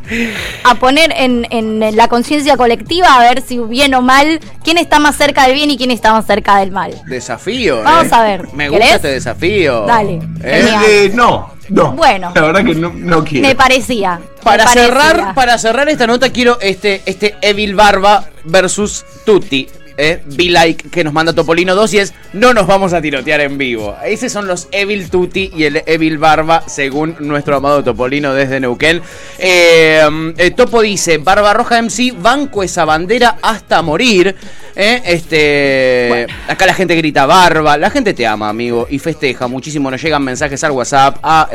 a 0.64 0.74
poner 0.76 1.12
en, 1.16 1.46
en 1.50 1.96
la 1.96 2.08
conciencia 2.08 2.56
colectiva 2.56 3.14
a 3.14 3.20
ver 3.20 3.42
si 3.42 3.58
bien 3.58 3.94
o 3.94 4.02
mal, 4.02 4.40
quién 4.64 4.78
está 4.78 4.98
más 4.98 5.16
cerca 5.16 5.44
del 5.46 5.54
bien 5.54 5.70
y 5.70 5.76
quién 5.76 5.90
está 5.90 6.12
más 6.12 6.26
cerca 6.26 6.58
del 6.58 6.70
mal. 6.70 6.94
Desafío. 7.06 7.82
Vamos 7.82 8.06
eh. 8.06 8.14
a 8.14 8.22
ver. 8.22 8.52
Me 8.52 8.68
¿Querés? 8.68 8.80
gusta 8.80 8.96
este 8.96 9.08
desafío. 9.08 9.86
Dale. 9.86 10.20
Eh, 10.42 10.68
eh, 10.88 11.10
no, 11.14 11.52
no. 11.68 11.92
Bueno. 11.92 12.32
La 12.34 12.40
verdad 12.42 12.64
que 12.64 12.74
no, 12.74 12.92
no 12.94 13.24
quiero. 13.24 13.46
Me 13.48 13.54
parecía. 13.54 14.20
Para 14.42 14.64
me 14.64 14.70
parecía. 14.70 14.84
cerrar, 14.84 15.34
para 15.34 15.58
cerrar 15.58 15.88
esta 15.88 16.06
nota 16.06 16.30
quiero 16.30 16.58
este, 16.60 17.02
este 17.06 17.36
Evil 17.40 17.74
Barba 17.74 18.24
versus 18.44 19.04
Tutti. 19.24 19.68
Eh, 19.98 20.22
Be 20.26 20.50
Like 20.50 20.90
que 20.90 21.02
nos 21.02 21.12
manda 21.12 21.32
Topolino 21.32 21.74
2 21.74 21.94
y 21.94 21.98
es 21.98 22.14
no 22.34 22.52
nos 22.52 22.66
vamos 22.66 22.92
a 22.92 23.00
tirotear 23.00 23.40
en 23.40 23.56
vivo. 23.56 23.96
Esos 24.04 24.30
son 24.30 24.46
los 24.46 24.68
Evil 24.70 25.08
Tutti 25.08 25.50
y 25.56 25.64
el 25.64 25.82
Evil 25.86 26.18
Barba 26.18 26.62
según 26.66 27.16
nuestro 27.20 27.56
amado 27.56 27.82
Topolino 27.82 28.34
desde 28.34 28.60
Neuquén. 28.60 29.00
Eh, 29.38 30.34
eh, 30.36 30.50
Topo 30.50 30.82
dice, 30.82 31.16
Barba 31.18 31.54
Roja 31.54 31.80
MC, 31.80 32.12
banco 32.20 32.62
esa 32.62 32.84
bandera 32.84 33.38
hasta 33.40 33.80
morir. 33.80 34.36
Eh, 34.78 35.00
este, 35.06 36.26
acá 36.46 36.66
la 36.66 36.74
gente 36.74 36.94
grita 36.94 37.24
barba, 37.24 37.78
la 37.78 37.88
gente 37.88 38.12
te 38.12 38.26
ama, 38.26 38.50
amigo, 38.50 38.86
y 38.90 38.98
festeja 38.98 39.48
muchísimo. 39.48 39.90
Nos 39.90 40.02
llegan 40.02 40.22
mensajes 40.22 40.62
al 40.64 40.72
WhatsApp, 40.72 41.16
a 41.22 41.48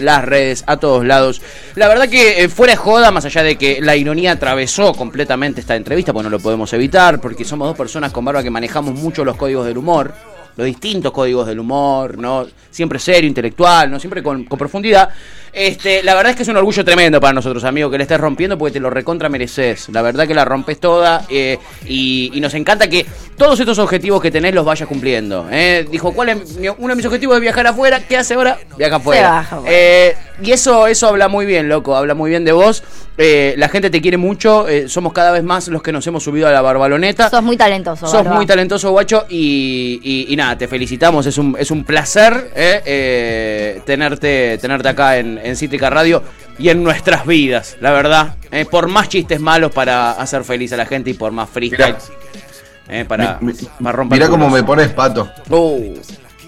las 0.00 0.24
redes, 0.24 0.62
a 0.66 0.76
todos 0.76 1.04
lados. 1.04 1.42
La 1.74 1.88
verdad 1.88 2.08
que 2.08 2.48
fuera 2.48 2.74
de 2.74 2.76
joda, 2.76 3.10
más 3.10 3.24
allá 3.24 3.42
de 3.42 3.56
que 3.56 3.80
la 3.80 3.96
ironía 3.96 4.32
atravesó 4.32 4.94
completamente 4.94 5.60
esta 5.60 5.74
entrevista, 5.74 6.12
pues 6.12 6.22
no 6.22 6.30
lo 6.30 6.38
podemos 6.38 6.72
evitar, 6.72 7.20
porque 7.20 7.44
somos 7.44 7.66
dos 7.66 7.76
personas 7.76 7.87
con 8.12 8.24
barba 8.24 8.42
que 8.42 8.50
manejamos 8.50 8.94
mucho 8.94 9.24
los 9.24 9.36
códigos 9.36 9.66
del 9.66 9.78
humor. 9.78 10.12
Los 10.56 10.66
distintos 10.66 11.12
códigos 11.12 11.46
del 11.46 11.60
humor, 11.60 12.18
¿no? 12.18 12.44
Siempre 12.72 12.98
serio, 12.98 13.28
intelectual, 13.28 13.88
¿no? 13.92 14.00
Siempre 14.00 14.24
con, 14.24 14.42
con 14.44 14.58
profundidad. 14.58 15.08
Este, 15.52 16.02
la 16.02 16.14
verdad 16.16 16.30
es 16.30 16.36
que 16.36 16.42
es 16.42 16.48
un 16.48 16.56
orgullo 16.56 16.84
tremendo 16.84 17.20
para 17.20 17.32
nosotros, 17.32 17.62
amigo, 17.62 17.88
que 17.88 17.96
le 17.96 18.02
estés 18.02 18.18
rompiendo 18.20 18.58
porque 18.58 18.72
te 18.72 18.80
lo 18.80 18.90
recontra 18.90 19.28
mereces. 19.28 19.88
La 19.90 20.02
verdad 20.02 20.26
que 20.26 20.34
la 20.34 20.44
rompes 20.44 20.80
toda 20.80 21.24
eh, 21.28 21.58
y, 21.86 22.32
y 22.34 22.40
nos 22.40 22.54
encanta 22.54 22.88
que 22.88 23.06
todos 23.36 23.60
estos 23.60 23.78
objetivos 23.78 24.20
que 24.20 24.32
tenés 24.32 24.52
los 24.52 24.64
vayas 24.64 24.88
cumpliendo. 24.88 25.46
¿eh? 25.48 25.86
Dijo, 25.88 26.12
¿cuál 26.12 26.30
es 26.30 26.56
mi- 26.56 26.68
uno 26.68 26.88
de 26.88 26.96
mis 26.96 27.06
objetivos 27.06 27.36
es 27.36 27.40
viajar 27.40 27.64
afuera? 27.68 28.00
¿Qué 28.08 28.16
hace 28.16 28.34
ahora? 28.34 28.58
Viaja 28.76 28.96
afuera. 28.96 29.30
baja, 29.30 29.56
bueno. 29.60 29.70
Eh, 29.72 30.16
y 30.42 30.50
eso, 30.50 30.88
eso 30.88 31.06
habla 31.06 31.28
muy 31.28 31.46
bien, 31.46 31.68
loco, 31.68 31.94
habla 31.96 32.14
muy 32.14 32.30
bien 32.30 32.44
de 32.44 32.50
vos. 32.52 32.82
Eh, 33.20 33.54
la 33.58 33.68
gente 33.68 33.90
te 33.90 34.00
quiere 34.00 34.16
mucho, 34.16 34.68
eh, 34.68 34.88
somos 34.88 35.12
cada 35.12 35.32
vez 35.32 35.42
más 35.42 35.66
los 35.66 35.82
que 35.82 35.90
nos 35.90 36.06
hemos 36.06 36.22
subido 36.22 36.46
a 36.46 36.52
la 36.52 36.62
barbaloneta. 36.62 37.28
Sos 37.28 37.42
muy 37.42 37.56
talentoso. 37.56 38.06
Sos 38.06 38.22
Barba. 38.22 38.36
muy 38.36 38.46
talentoso, 38.46 38.92
guacho, 38.92 39.26
y, 39.28 40.00
y- 40.04 40.32
y 40.32 40.36
nada, 40.36 40.56
te 40.56 40.68
felicitamos. 40.68 41.26
Es 41.26 41.36
un, 41.36 41.56
es 41.58 41.70
un 41.72 41.82
placer 41.82 42.52
eh, 42.54 42.80
eh, 42.86 43.80
tenerte, 43.84 44.56
tenerte 44.58 44.88
acá 44.88 45.18
en, 45.18 45.36
en 45.42 45.56
Cítrica 45.56 45.90
Radio 45.90 46.22
y 46.60 46.68
en 46.68 46.84
nuestras 46.84 47.26
vidas, 47.26 47.76
la 47.80 47.90
verdad. 47.90 48.36
Eh, 48.52 48.64
por 48.70 48.86
más 48.86 49.08
chistes 49.08 49.40
malos 49.40 49.72
para 49.72 50.12
hacer 50.12 50.44
feliz 50.44 50.72
a 50.72 50.76
la 50.76 50.86
gente 50.86 51.10
y 51.10 51.14
por 51.14 51.32
más 51.32 51.50
freestyle. 51.50 51.96
eh, 52.88 53.04
para, 53.06 53.38
Mi- 53.40 53.52
mi- 53.52 53.58
para 53.82 53.96
romper 53.96 54.16
Mirá 54.18 54.30
cómo 54.30 54.48
me 54.48 54.62
pones 54.62 54.88
pato. 54.90 55.28
Uh. 55.50 55.94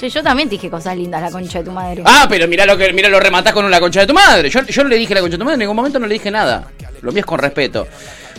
Che, 0.00 0.08
yo 0.08 0.22
también 0.22 0.48
te 0.48 0.54
dije 0.54 0.70
cosas 0.70 0.96
lindas, 0.96 1.20
la 1.20 1.30
concha 1.30 1.58
de 1.58 1.64
tu 1.66 1.72
madre. 1.72 2.02
Ah, 2.06 2.24
pero 2.26 2.48
mira 2.48 2.64
lo 2.64 2.74
que 2.78 2.90
mira 2.94 3.08
lo 3.10 3.20
rematás 3.20 3.52
con 3.52 3.66
una 3.66 3.78
concha 3.78 4.00
de 4.00 4.06
tu 4.06 4.14
madre. 4.14 4.48
Yo, 4.48 4.62
yo 4.64 4.82
no 4.82 4.88
le 4.88 4.96
dije 4.96 5.12
la 5.14 5.20
concha 5.20 5.32
de 5.34 5.38
tu 5.38 5.44
madre, 5.44 5.54
en 5.54 5.60
ningún 5.60 5.76
momento 5.76 5.98
no 5.98 6.06
le 6.06 6.14
dije 6.14 6.30
nada. 6.30 6.68
Lo 7.02 7.12
mío 7.12 7.20
es 7.20 7.26
con 7.26 7.38
respeto. 7.38 7.86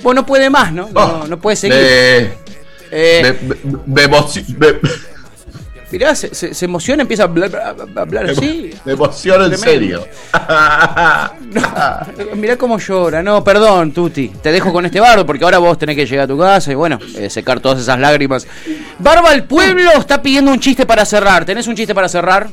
Vos 0.01 0.15
no 0.15 0.25
puede 0.25 0.49
más, 0.49 0.73
¿no? 0.73 0.89
No, 0.91 1.21
Oh, 1.21 1.27
no 1.27 1.39
puede 1.39 1.55
seguir. 1.55 1.77
Eh, 2.93 3.35
de 3.85 4.09
emoci- 4.09 4.45
de- 4.47 4.79
mirá, 5.91 6.15
se, 6.15 6.33
se- 6.33 6.53
se 6.53 6.65
emociona, 6.65 7.01
empieza 7.03 7.23
a 7.23 7.25
hablar, 7.27 7.55
a 7.55 8.01
hablar 8.01 8.29
así. 8.29 8.73
de 8.85 8.91
emoción 8.93 9.51
en 9.51 9.57
serio. 9.57 10.07
No, 11.51 12.35
mirá 12.35 12.57
cómo 12.57 12.77
llora. 12.79 13.21
No, 13.21 13.43
perdón, 13.43 13.91
Tuti. 13.91 14.29
Te 14.41 14.51
dejo 14.51 14.71
con 14.71 14.85
este 14.85 14.99
bardo 14.99 15.25
porque 15.25 15.43
ahora 15.43 15.57
vos 15.57 15.77
tenés 15.77 15.95
que 15.95 16.05
llegar 16.05 16.25
a 16.25 16.27
tu 16.27 16.37
casa 16.37 16.71
y 16.71 16.75
bueno, 16.75 16.99
eh, 17.17 17.29
secar 17.29 17.59
todas 17.59 17.81
esas 17.81 17.99
lágrimas. 17.99 18.47
Barba, 18.99 19.33
el 19.33 19.43
pueblo 19.43 19.91
está 19.97 20.21
pidiendo 20.21 20.51
un 20.51 20.59
chiste 20.59 20.85
para 20.85 21.05
cerrar. 21.05 21.45
¿Tenés 21.45 21.67
un 21.67 21.75
chiste 21.75 21.93
para 21.93 22.07
cerrar? 22.09 22.47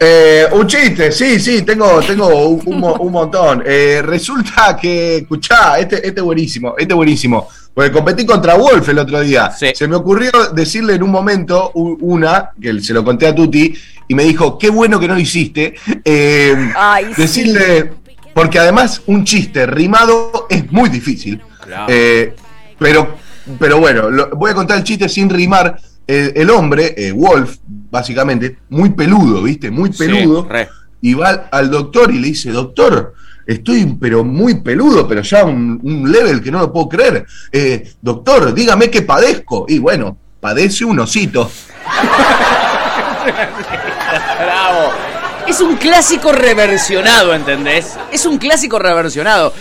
Eh, 0.00 0.46
un 0.52 0.66
chiste, 0.66 1.10
sí, 1.10 1.40
sí, 1.40 1.62
tengo, 1.62 2.00
tengo 2.06 2.28
un, 2.48 2.62
un 2.66 2.78
mo- 2.78 2.94
un 3.00 3.12
montón. 3.12 3.62
Eh, 3.66 4.00
resulta 4.04 4.76
que, 4.80 5.16
escuchá, 5.18 5.76
este, 5.78 5.96
este 5.96 6.20
es 6.20 6.24
buenísimo, 6.24 6.74
este 6.78 6.92
es 6.92 6.96
buenísimo. 6.96 7.48
Porque 7.78 7.92
competí 7.92 8.26
contra 8.26 8.56
Wolf 8.56 8.88
el 8.88 8.98
otro 8.98 9.20
día. 9.20 9.52
Sí. 9.52 9.68
Se 9.72 9.86
me 9.86 9.94
ocurrió 9.94 10.32
decirle 10.52 10.94
en 10.94 11.02
un 11.04 11.12
momento 11.12 11.70
una, 11.74 12.50
que 12.60 12.80
se 12.80 12.92
lo 12.92 13.04
conté 13.04 13.28
a 13.28 13.32
Tuti, 13.36 13.72
y 14.08 14.14
me 14.16 14.24
dijo, 14.24 14.58
qué 14.58 14.68
bueno 14.68 14.98
que 14.98 15.06
no 15.06 15.14
lo 15.14 15.20
hiciste. 15.20 15.76
eh, 16.04 16.72
Ay, 16.74 17.04
sí. 17.14 17.22
decirle, 17.22 17.92
porque 18.34 18.58
además 18.58 19.00
un 19.06 19.22
chiste 19.22 19.64
rimado 19.64 20.48
es 20.50 20.68
muy 20.72 20.88
difícil. 20.88 21.40
Claro. 21.64 21.86
Eh, 21.88 22.34
pero, 22.80 23.14
pero 23.60 23.78
bueno, 23.78 24.10
lo- 24.10 24.30
voy 24.30 24.50
a 24.50 24.54
contar 24.54 24.78
el 24.78 24.82
chiste 24.82 25.08
sin 25.08 25.30
rimar. 25.30 25.78
El, 26.04 26.32
el 26.34 26.50
hombre, 26.50 26.96
eh, 26.96 27.12
Wolf, 27.12 27.58
básicamente, 27.64 28.58
muy 28.70 28.90
peludo, 28.90 29.40
¿viste? 29.44 29.70
Muy 29.70 29.90
peludo 29.90 30.48
y 31.00 31.14
va 31.14 31.28
al, 31.28 31.48
al 31.52 31.70
doctor 31.70 32.12
y 32.12 32.18
le 32.18 32.26
dice, 32.26 32.50
doctor, 32.50 33.14
estoy 33.48 33.96
pero 33.98 34.22
muy 34.22 34.60
peludo, 34.60 35.08
pero 35.08 35.22
ya 35.22 35.44
un, 35.44 35.80
un 35.82 36.12
level 36.12 36.42
que 36.42 36.50
no 36.52 36.60
lo 36.60 36.72
puedo 36.72 36.88
creer. 36.88 37.26
Eh, 37.50 37.92
doctor, 38.00 38.52
dígame 38.54 38.90
qué 38.90 39.02
padezco. 39.02 39.64
Y 39.68 39.78
bueno, 39.78 40.16
padece 40.38 40.84
un 40.84 41.00
osito. 41.00 41.50
Bravo. 44.38 44.92
Es 45.46 45.60
un 45.60 45.76
clásico 45.76 46.30
reversionado, 46.30 47.34
¿entendés? 47.34 47.96
Es 48.12 48.26
un 48.26 48.38
clásico 48.38 48.78
reversionado. 48.78 49.52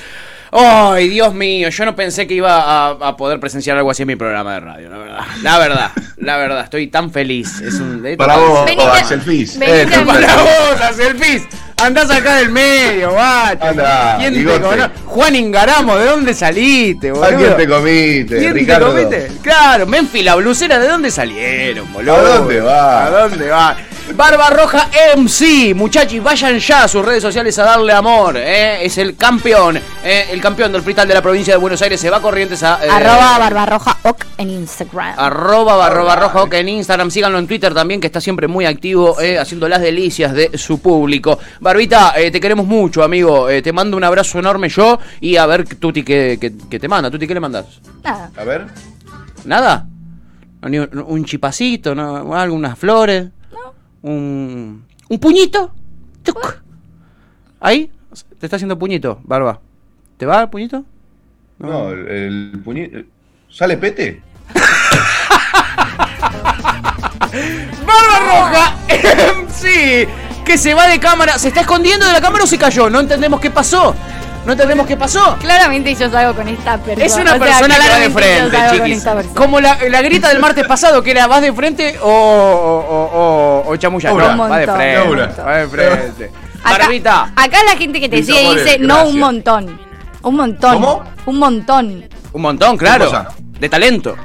Ay, 0.52 1.10
Dios 1.10 1.34
mío, 1.34 1.69
yo 1.69 1.86
no 1.86 1.95
pensé 1.95 2.26
que 2.28 2.34
iba 2.34 2.62
a, 2.62 2.89
a 2.89 3.17
poder 3.17 3.39
presenciar 3.39 3.78
algo 3.78 3.91
así 3.91 4.04
en 4.04 4.08
mi 4.08 4.15
programa 4.15 4.54
de 4.56 4.60
radio, 4.62 4.89
la 4.89 4.97
verdad. 4.97 5.19
La 5.43 5.58
verdad, 5.60 5.91
la 6.17 6.38
verdad, 6.38 6.63
estoy 6.63 6.88
tan 6.88 7.12
feliz. 7.12 7.62
Es 7.62 7.76
un, 7.76 8.04
Para 8.17 8.38
vos, 8.38 8.69
Axel 8.93 9.21
Eh, 9.62 9.88
Para 10.06 10.36
vos, 10.38 10.82
Acelpis. 10.82 11.43
Andás 11.79 12.09
acá 12.09 12.37
del 12.37 12.49
medio, 12.49 13.11
guacho. 13.11 13.63
Anda, 13.63 14.15
¿Quién 14.17 14.33
te 14.33 14.43
conoce? 14.43 14.89
Juan 15.05 15.35
Ingaramo, 15.35 15.95
¿de 15.95 16.05
dónde 16.07 16.33
saliste, 16.33 17.11
boludo? 17.11 17.25
¿A 17.25 17.37
quién 17.37 17.55
te 17.55 17.67
comiste, 17.67 18.39
¿Quién 18.39 18.53
Ricardo? 18.55 18.93
te 18.95 19.03
comiste? 19.03 19.31
Claro, 19.43 19.85
Menfi, 19.85 20.23
la 20.23 20.33
blusera, 20.35 20.79
¿de 20.79 20.87
dónde 20.87 21.11
salieron, 21.11 21.93
boludo? 21.93 22.15
¿A 22.15 22.21
dónde 22.37 22.59
va? 22.61 23.05
¿A 23.05 23.09
dónde 23.11 23.49
va? 23.49 23.77
Barba 24.15 24.49
Roja 24.49 24.89
MC, 25.15 25.75
muchachos, 25.75 26.23
vayan 26.23 26.57
ya 26.59 26.83
a 26.83 26.87
sus 26.87 27.05
redes 27.05 27.21
sociales 27.21 27.57
a 27.59 27.63
darle 27.63 27.91
amor, 27.93 28.35
¿eh? 28.37 28.83
Es 28.83 28.97
el 28.97 29.15
campeón, 29.15 29.77
¿eh? 30.03 30.25
El 30.31 30.41
campeón 30.41 30.71
del 30.71 30.81
freestyle 30.81 31.07
de 31.07 31.13
la 31.13 31.21
provincia 31.21 31.53
de 31.53 31.59
Buenos 31.59 31.81
Aires 31.81 31.99
se 31.99 32.09
va 32.09 32.17
a 32.17 32.21
Corrientes 32.21 32.63
a... 32.63 32.83
eh, 32.83 32.89
Arroba 32.89 33.37
barbarroja 33.37 33.97
ok 34.03 34.25
en 34.37 34.49
Instagram. 34.49 35.13
Arroba 35.19 35.75
barroba 35.75 36.15
roja 36.15 36.43
ok 36.43 36.53
en 36.55 36.69
Instagram, 36.69 37.11
síganlo 37.11 37.37
en 37.37 37.47
Twitter 37.47 37.73
también, 37.73 37.99
que 38.01 38.07
está 38.07 38.19
siempre 38.21 38.47
muy 38.47 38.65
activo, 38.65 39.19
eh, 39.21 39.37
haciendo 39.37 39.67
las 39.67 39.81
delicias 39.81 40.33
de 40.33 40.57
su 40.57 40.79
público. 40.81 41.37
Barbita, 41.59 42.13
eh, 42.17 42.31
te 42.31 42.39
queremos 42.39 42.65
mucho, 42.65 43.03
amigo. 43.03 43.49
Eh, 43.49 43.61
te 43.61 43.71
mando 43.73 43.97
un 43.97 44.03
abrazo 44.03 44.39
enorme 44.39 44.69
yo 44.69 44.97
y 45.19 45.35
a 45.35 45.45
ver, 45.45 45.67
Tuti, 45.75 46.03
¿qué, 46.03 46.37
qué, 46.41 46.53
qué 46.69 46.79
te 46.79 46.87
manda? 46.87 47.11
Tuti, 47.11 47.27
¿qué 47.27 47.33
le 47.33 47.39
mandas? 47.39 47.65
Nada. 48.03 48.31
A 48.35 48.43
ver. 48.43 48.65
¿Nada? 49.45 49.85
Un, 50.63 51.03
un 51.07 51.25
chipacito, 51.25 51.93
¿no? 51.93 52.33
algo, 52.35 52.55
unas 52.55 52.79
flores? 52.79 53.27
Un, 54.07 54.85
¿Un 55.09 55.19
puñito? 55.19 55.73
Tuc. 56.23 56.61
¿Ahí? 57.59 57.91
Te 58.39 58.45
está 58.45 58.55
haciendo 58.55 58.79
puñito, 58.79 59.19
Barba. 59.23 59.59
¿Te 60.15 60.25
va 60.25 60.43
el 60.43 60.49
puñito? 60.49 60.85
No, 61.59 61.89
el, 61.91 62.07
el 62.07 62.61
puñito. 62.63 62.99
¿Sale 63.49 63.75
pete? 63.77 64.21
Barba 67.85 68.19
Roja 68.19 68.77
MC 69.43 70.07
que 70.45 70.57
se 70.57 70.73
va 70.73 70.87
de 70.87 70.99
cámara. 71.01 71.37
¿Se 71.37 71.49
está 71.49 71.61
escondiendo 71.61 72.05
de 72.05 72.13
la 72.13 72.21
cámara 72.21 72.45
o 72.45 72.47
se 72.47 72.57
cayó? 72.57 72.89
No 72.89 73.01
entendemos 73.01 73.41
qué 73.41 73.51
pasó. 73.51 73.93
No 74.47 74.53
entendemos 74.53 74.88
qué 74.88 74.95
pasó. 74.95 75.36
Claramente 75.41 75.93
yo 75.93 76.10
salgo 76.10 76.33
con 76.33 76.47
esta 76.47 76.77
persona. 76.77 77.05
Es 77.05 77.15
una 77.17 77.36
O 77.36 77.38
sea, 77.38 77.60
persona 77.60 77.75
que 77.75 77.89
va 77.89 77.99
de 77.99 78.10
frente, 78.10 78.57
chiquis. 78.71 79.03
persona. 79.03 79.36
Como 79.36 79.60
la, 79.60 79.77
la 79.89 80.01
grita 80.01 80.29
del 80.29 80.39
martes 80.39 80.65
pasado, 80.65 81.03
que 81.03 81.12
era 81.12 81.27
vas 81.27 81.41
de 81.41 81.51
frente 81.51 81.99
o, 82.01 82.07
o, 82.10 83.65
o, 83.67 83.69
o 83.69 83.75
chamulla. 83.75 84.10
No, 84.12 84.49
va 84.49 84.57
de 84.60 84.67
frente. 84.67 85.41
Va 85.41 85.57
de 85.57 85.67
frente. 85.67 86.31
Acá, 86.63 86.77
Barbita. 86.79 87.31
acá 87.36 87.57
la 87.65 87.77
gente 87.77 87.99
que 87.99 88.07
te 88.07 88.23
sigue 88.23 88.55
dice 88.55 88.79
no 88.79 89.05
un 89.07 89.19
montón. 89.19 89.79
Un 90.23 90.36
montón. 90.36 90.73
¿Cómo? 90.73 91.03
Un 91.25 91.39
montón. 91.39 92.03
Un 92.31 92.41
montón, 92.41 92.77
claro. 92.77 93.27
De 93.60 93.67
talento. 93.67 94.15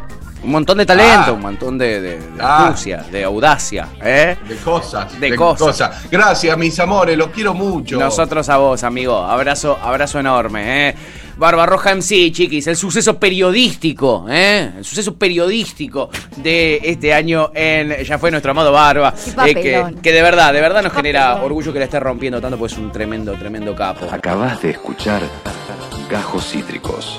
Un 0.44 0.50
montón 0.50 0.78
de 0.78 0.87
talento, 0.87 1.31
Ah. 1.31 1.33
un 1.33 1.40
montón 1.40 1.78
de, 1.78 2.00
de, 2.00 2.11
de 2.18 2.40
Ah. 2.40 2.66
astucia, 2.68 3.05
de 3.11 3.22
audacia. 3.24 3.88
¿eh? 4.02 4.37
De 4.48 4.57
cosas. 4.57 5.20
De 5.20 5.37
cosas. 5.37 6.02
Gracias, 6.11 6.59
mis 6.59 6.78
amores, 6.81 7.16
los 7.16 7.28
quiero 7.28 7.55
mucho. 7.55 7.98
Nosotros 7.98 8.48
a 8.48 8.57
vos, 8.57 8.83
amigo. 8.83 9.16
Abrazo, 9.16 9.78
abrazo 9.81 10.18
enorme, 10.18 10.88
¿eh? 10.88 10.94
Barbarroja 11.37 11.92
MC, 11.94 12.31
chiquis, 12.33 12.66
el 12.66 12.76
suceso 12.76 13.18
periodístico, 13.18 14.26
¿eh? 14.28 14.72
El 14.78 14.85
suceso 14.85 15.14
periodístico 15.14 16.11
de 16.37 16.78
este 16.83 17.14
año 17.14 17.50
en 17.55 18.05
Ya 18.05 18.18
fue 18.18 18.31
nuestro 18.31 18.50
amado 18.50 18.70
Barba. 18.72 19.14
Eh, 19.46 19.55
que, 19.55 19.94
que 20.02 20.12
de 20.12 20.22
verdad, 20.22 20.52
de 20.52 20.61
verdad 20.61 20.83
nos 20.83 20.92
genera 20.92 21.37
orgullo 21.42 21.72
que 21.72 21.78
la 21.78 21.87
esté 21.87 21.98
rompiendo 22.00 22.40
tanto, 22.40 22.59
pues 22.59 22.72
es 22.72 22.78
un 22.78 22.90
tremendo, 22.92 23.33
tremendo 23.35 23.74
capo. 23.74 24.07
Acabas 24.12 24.61
de 24.61 24.70
escuchar 24.70 25.22
Gajos 26.11 26.50
Cítricos. 26.50 27.18